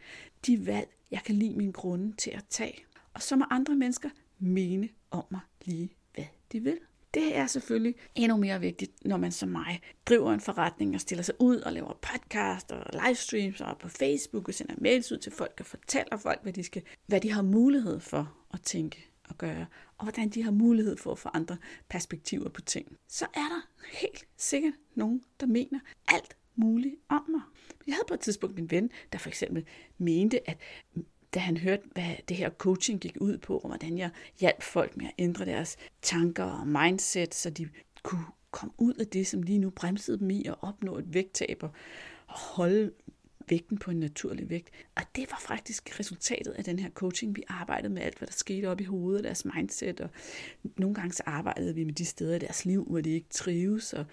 De 0.48 0.66
valg, 0.66 0.90
jeg 1.12 1.24
kan 1.24 1.36
lide 1.36 1.58
min 1.58 1.72
grunde 1.72 2.16
til 2.16 2.32
at 2.32 2.46
tage. 2.50 2.86
Og 3.13 3.22
så 3.22 3.36
må 3.36 3.46
andre 3.50 3.76
mennesker 3.76 4.10
mene 4.40 4.90
om 5.12 5.24
mig 5.32 5.42
lige, 5.66 5.90
hvad 6.13 6.26
de 6.52 6.60
vil. 6.60 6.80
Det 7.17 7.36
er 7.36 7.47
selvfølgelig 7.47 7.95
endnu 8.15 8.38
mere 8.38 8.60
vigtigt, 8.60 9.06
når 9.06 9.17
man 9.17 9.32
som 9.32 9.49
mig 9.49 9.82
driver 10.06 10.34
en 10.34 10.39
forretning 10.39 10.95
og 10.95 11.01
stiller 11.01 11.23
sig 11.23 11.36
ud 11.39 11.58
og 11.58 11.73
laver 11.73 11.93
podcast 12.01 12.71
og 12.71 12.86
livestreams 13.06 13.62
og 13.62 13.77
på 13.77 13.89
Facebook 13.89 14.47
og 14.47 14.53
sender 14.53 14.75
mails 14.77 15.12
ud 15.12 15.17
til 15.17 15.32
folk 15.32 15.53
og 15.60 15.65
fortæller 15.65 16.17
folk, 16.17 16.43
hvad 16.43 16.53
de, 16.53 16.63
skal, 16.63 16.82
hvad 17.06 17.21
de 17.21 17.32
har 17.32 17.41
mulighed 17.41 17.99
for 17.99 18.38
at 18.53 18.62
tænke 18.62 19.10
og 19.30 19.38
gøre, 19.38 19.65
og 19.97 20.06
hvordan 20.06 20.30
de 20.30 20.43
har 20.43 20.51
mulighed 20.51 20.97
for 20.97 21.12
at 21.12 21.19
få 21.19 21.30
andre 21.34 21.58
perspektiver 21.89 22.49
på 22.49 22.62
ting. 22.62 22.97
Så 23.08 23.25
er 23.25 23.47
der 23.49 23.62
helt 23.93 24.27
sikkert 24.38 24.73
nogen, 24.95 25.21
der 25.39 25.45
mener 25.45 25.80
alt 26.08 26.38
muligt 26.56 26.95
om 27.10 27.25
mig. 27.30 27.41
Jeg 27.88 27.95
havde 27.95 28.06
på 28.08 28.13
et 28.13 28.19
tidspunkt 28.19 28.60
en 28.60 28.71
ven, 28.71 28.89
der 29.12 29.17
for 29.17 29.30
eksempel 29.30 29.65
mente, 29.97 30.49
at 30.49 30.58
da 31.38 31.41
han 31.41 31.58
hørte, 31.58 31.84
hvad 31.91 32.15
det 32.30 32.38
her 32.38 32.50
coaching 32.50 33.00
gik 33.00 33.17
ud 33.19 33.38
på, 33.38 33.58
og 33.58 33.67
hvordan 33.67 33.97
jeg 33.97 34.10
hjalp 34.39 34.63
folk 34.63 34.97
med 34.97 35.06
at 35.06 35.13
ændre 35.17 35.45
deres 35.45 35.78
tanker 36.02 36.43
og 36.43 36.67
mindset, 36.67 37.36
så 37.36 37.50
de 37.50 37.67
kunne 38.04 38.26
komme 38.52 38.73
ud 38.78 38.93
af 38.93 39.08
det, 39.08 39.28
som 39.28 39.43
lige 39.43 39.60
nu 39.60 39.69
bremsede 39.69 40.19
dem 40.19 40.30
i 40.30 40.45
at 40.45 40.56
opnå 40.62 40.97
et 40.97 41.13
vægttab 41.13 41.63
og 41.63 41.69
holde 42.28 42.91
vægten 43.50 43.78
på 43.78 43.91
en 43.91 44.00
naturlig 44.00 44.50
vægt. 44.50 44.69
Og 44.95 45.04
det 45.15 45.32
var 45.32 45.39
faktisk 45.39 46.00
resultatet 46.00 46.52
af 46.52 46.63
den 46.63 46.80
her 46.80 46.89
coaching. 46.89 47.36
Vi 47.36 47.43
arbejdede 47.47 47.93
med 47.93 48.02
alt, 48.02 48.17
hvad 48.17 48.28
der 48.28 48.34
skete 48.34 48.65
op 48.65 48.82
i 48.82 48.84
hovedet, 48.84 49.23
deres 49.23 49.45
mindset, 49.45 50.02
og 50.02 50.10
nogle 50.78 50.95
gange 50.95 51.13
så 51.13 51.23
arbejdede 51.26 51.76
vi 51.76 51.84
med 51.84 51.93
de 51.93 52.06
steder 52.06 52.36
i 52.36 52.39
deres 52.39 52.65
liv, 52.65 52.86
hvor 52.86 53.02
de 53.02 53.10
ikke 53.10 53.30
trives, 53.30 53.93
og, 53.93 54.06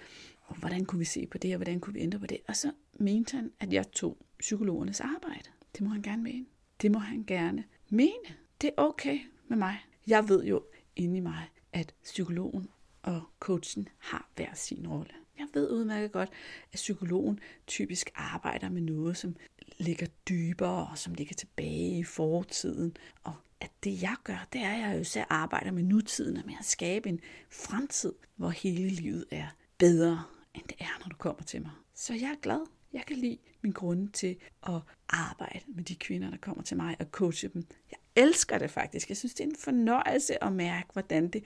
og 0.42 0.56
hvordan 0.56 0.84
kunne 0.84 0.98
vi 0.98 1.04
se 1.04 1.26
på 1.26 1.38
det, 1.38 1.54
og 1.54 1.56
hvordan 1.56 1.80
kunne 1.80 1.94
vi 1.94 2.00
ændre 2.00 2.18
på 2.18 2.26
det. 2.26 2.38
Og 2.48 2.56
så 2.56 2.72
mente 2.94 3.36
han, 3.36 3.50
at 3.60 3.72
jeg 3.72 3.92
tog 3.92 4.18
psykologernes 4.38 5.00
arbejde. 5.00 5.50
Det 5.74 5.80
må 5.80 5.90
han 5.90 6.02
gerne 6.02 6.22
mene. 6.22 6.46
Det 6.84 6.92
må 6.92 6.98
han 6.98 7.24
gerne 7.26 7.64
mene. 7.88 8.34
Det 8.60 8.68
er 8.68 8.82
okay 8.82 9.18
med 9.48 9.56
mig. 9.56 9.78
Jeg 10.06 10.28
ved 10.28 10.44
jo 10.44 10.64
inde 10.96 11.16
i 11.16 11.20
mig, 11.20 11.48
at 11.72 11.94
psykologen 12.02 12.68
og 13.02 13.22
coachen 13.40 13.88
har 13.98 14.30
hver 14.36 14.54
sin 14.54 14.88
rolle. 14.88 15.12
Jeg 15.38 15.46
ved 15.54 15.70
udmærket 15.70 16.12
godt, 16.12 16.28
at 16.72 16.76
psykologen 16.76 17.40
typisk 17.66 18.10
arbejder 18.14 18.68
med 18.68 18.82
noget, 18.82 19.16
som 19.16 19.36
ligger 19.78 20.06
dybere 20.28 20.88
og 20.90 20.98
som 20.98 21.14
ligger 21.14 21.34
tilbage 21.34 21.98
i 21.98 22.04
fortiden. 22.04 22.96
Og 23.22 23.34
at 23.60 23.70
det 23.84 24.02
jeg 24.02 24.16
gør, 24.24 24.46
det 24.52 24.60
er, 24.60 24.72
at 24.72 24.80
jeg 24.80 24.98
jo 24.98 25.04
så 25.04 25.24
arbejder 25.28 25.70
med 25.70 25.82
nutiden 25.82 26.36
og 26.36 26.46
med 26.46 26.54
at 26.58 26.64
skabe 26.64 27.08
en 27.08 27.20
fremtid, 27.50 28.12
hvor 28.36 28.50
hele 28.50 28.88
livet 28.88 29.24
er 29.30 29.46
bedre, 29.78 30.24
end 30.54 30.64
det 30.68 30.76
er, 30.80 30.98
når 31.00 31.08
du 31.08 31.16
kommer 31.16 31.42
til 31.42 31.62
mig. 31.62 31.72
Så 31.94 32.14
jeg 32.14 32.30
er 32.30 32.40
glad. 32.42 32.66
Jeg 32.94 33.02
kan 33.06 33.16
lide 33.16 33.38
min 33.62 33.72
grunde 33.72 34.12
til 34.12 34.36
at 34.66 34.80
arbejde 35.08 35.60
med 35.68 35.84
de 35.84 35.94
kvinder, 35.94 36.30
der 36.30 36.36
kommer 36.36 36.62
til 36.62 36.76
mig 36.76 36.96
og 37.00 37.06
coache 37.10 37.50
dem. 37.54 37.66
Jeg 37.90 38.24
elsker 38.24 38.58
det 38.58 38.70
faktisk. 38.70 39.08
Jeg 39.08 39.16
synes, 39.16 39.34
det 39.34 39.44
er 39.44 39.48
en 39.48 39.56
fornøjelse 39.56 40.44
at 40.44 40.52
mærke, 40.52 40.88
hvordan 40.92 41.28
det, 41.28 41.44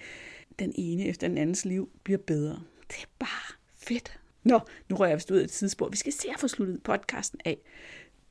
den 0.58 0.72
ene 0.74 1.04
efter 1.04 1.28
den 1.28 1.38
andens 1.38 1.64
liv 1.64 1.90
bliver 2.04 2.18
bedre. 2.18 2.62
Det 2.88 3.02
er 3.02 3.08
bare 3.18 3.54
fedt. 3.74 4.20
Nå, 4.44 4.60
nu 4.88 4.96
rører 4.96 5.08
jeg 5.08 5.16
vist 5.16 5.30
ud 5.30 5.36
af 5.36 5.44
et 5.44 5.50
tidsspor. 5.50 5.88
Vi 5.88 5.96
skal 5.96 6.12
se 6.12 6.28
at 6.34 6.40
få 6.40 6.48
sluttet 6.48 6.82
podcasten 6.82 7.40
af. 7.44 7.58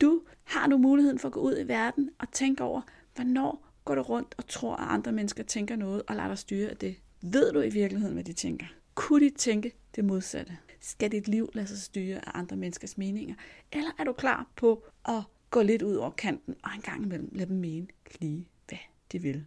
Du 0.00 0.22
har 0.44 0.66
nu 0.66 0.78
muligheden 0.78 1.18
for 1.18 1.28
at 1.28 1.32
gå 1.32 1.40
ud 1.40 1.58
i 1.58 1.68
verden 1.68 2.10
og 2.18 2.32
tænke 2.32 2.64
over, 2.64 2.80
hvornår 3.14 3.68
går 3.84 3.94
du 3.94 4.02
rundt 4.02 4.34
og 4.38 4.46
tror, 4.46 4.76
at 4.76 4.88
andre 4.90 5.12
mennesker 5.12 5.42
tænker 5.42 5.76
noget, 5.76 6.02
og 6.06 6.16
lader 6.16 6.28
dig 6.28 6.38
styre 6.38 6.70
af 6.70 6.76
det. 6.76 6.96
Ved 7.22 7.52
du 7.52 7.60
i 7.60 7.70
virkeligheden, 7.70 8.14
hvad 8.14 8.24
de 8.24 8.32
tænker? 8.32 8.66
Kunne 8.94 9.24
de 9.24 9.30
tænke 9.30 9.72
det 9.96 10.04
modsatte? 10.04 10.56
Skal 10.80 11.12
dit 11.12 11.28
liv 11.28 11.50
lade 11.54 11.66
sig 11.66 11.78
styre 11.78 12.28
af 12.28 12.30
andre 12.34 12.56
menneskers 12.56 12.98
meninger? 12.98 13.34
Eller 13.72 13.90
er 13.98 14.04
du 14.04 14.12
klar 14.12 14.46
på 14.56 14.84
at 15.08 15.22
gå 15.50 15.62
lidt 15.62 15.82
ud 15.82 15.94
over 15.94 16.10
kanten 16.10 16.54
og 16.64 16.70
en 16.74 16.80
gang 16.80 17.04
imellem 17.04 17.28
lade 17.32 17.48
dem 17.48 17.56
mene 17.56 17.86
lige, 18.20 18.48
hvad 18.68 18.78
de 19.12 19.18
vil? 19.18 19.44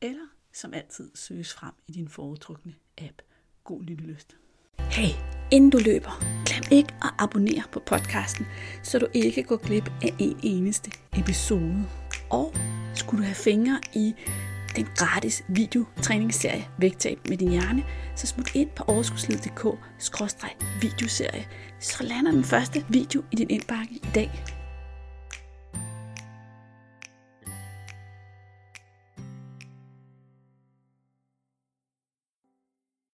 eller 0.01 0.27
som 0.53 0.75
altid 0.75 1.11
søges 1.15 1.53
frem 1.53 1.75
i 1.87 1.93
din 1.93 2.09
foretrukne 2.09 2.75
app. 2.99 3.23
God 3.65 3.83
lyttelyst. 3.83 4.37
Hey, 4.79 5.09
inden 5.53 5.71
du 5.71 5.79
løber, 5.85 6.45
glem 6.47 6.63
ikke 6.79 6.95
at 7.03 7.11
abonnere 7.19 7.63
på 7.73 7.83
podcasten, 7.87 8.47
så 8.83 8.99
du 8.99 9.07
ikke 9.15 9.43
går 9.43 9.57
glip 9.57 9.91
af 10.03 10.15
en 10.19 10.41
eneste 10.43 10.91
episode. 11.19 11.89
Og 12.31 12.55
skulle 12.95 13.23
du 13.23 13.25
have 13.25 13.35
fingre 13.35 13.81
i 13.95 14.15
den 14.77 14.87
gratis 14.97 15.45
videotræningsserie 15.49 16.69
Vægtab 16.79 17.19
med 17.29 17.37
din 17.37 17.51
hjerne, 17.51 17.85
så 18.17 18.27
smut 18.27 18.55
ind 18.55 18.71
på 18.77 18.85
overskudslivet.dk-videoserie, 18.85 21.49
så 21.81 22.05
lander 22.05 22.31
den 22.31 22.45
første 22.45 22.85
video 22.89 23.23
i 23.33 23.37
din 23.37 23.51
indbakke 23.51 23.95
i 23.95 24.09
dag. 24.15 24.58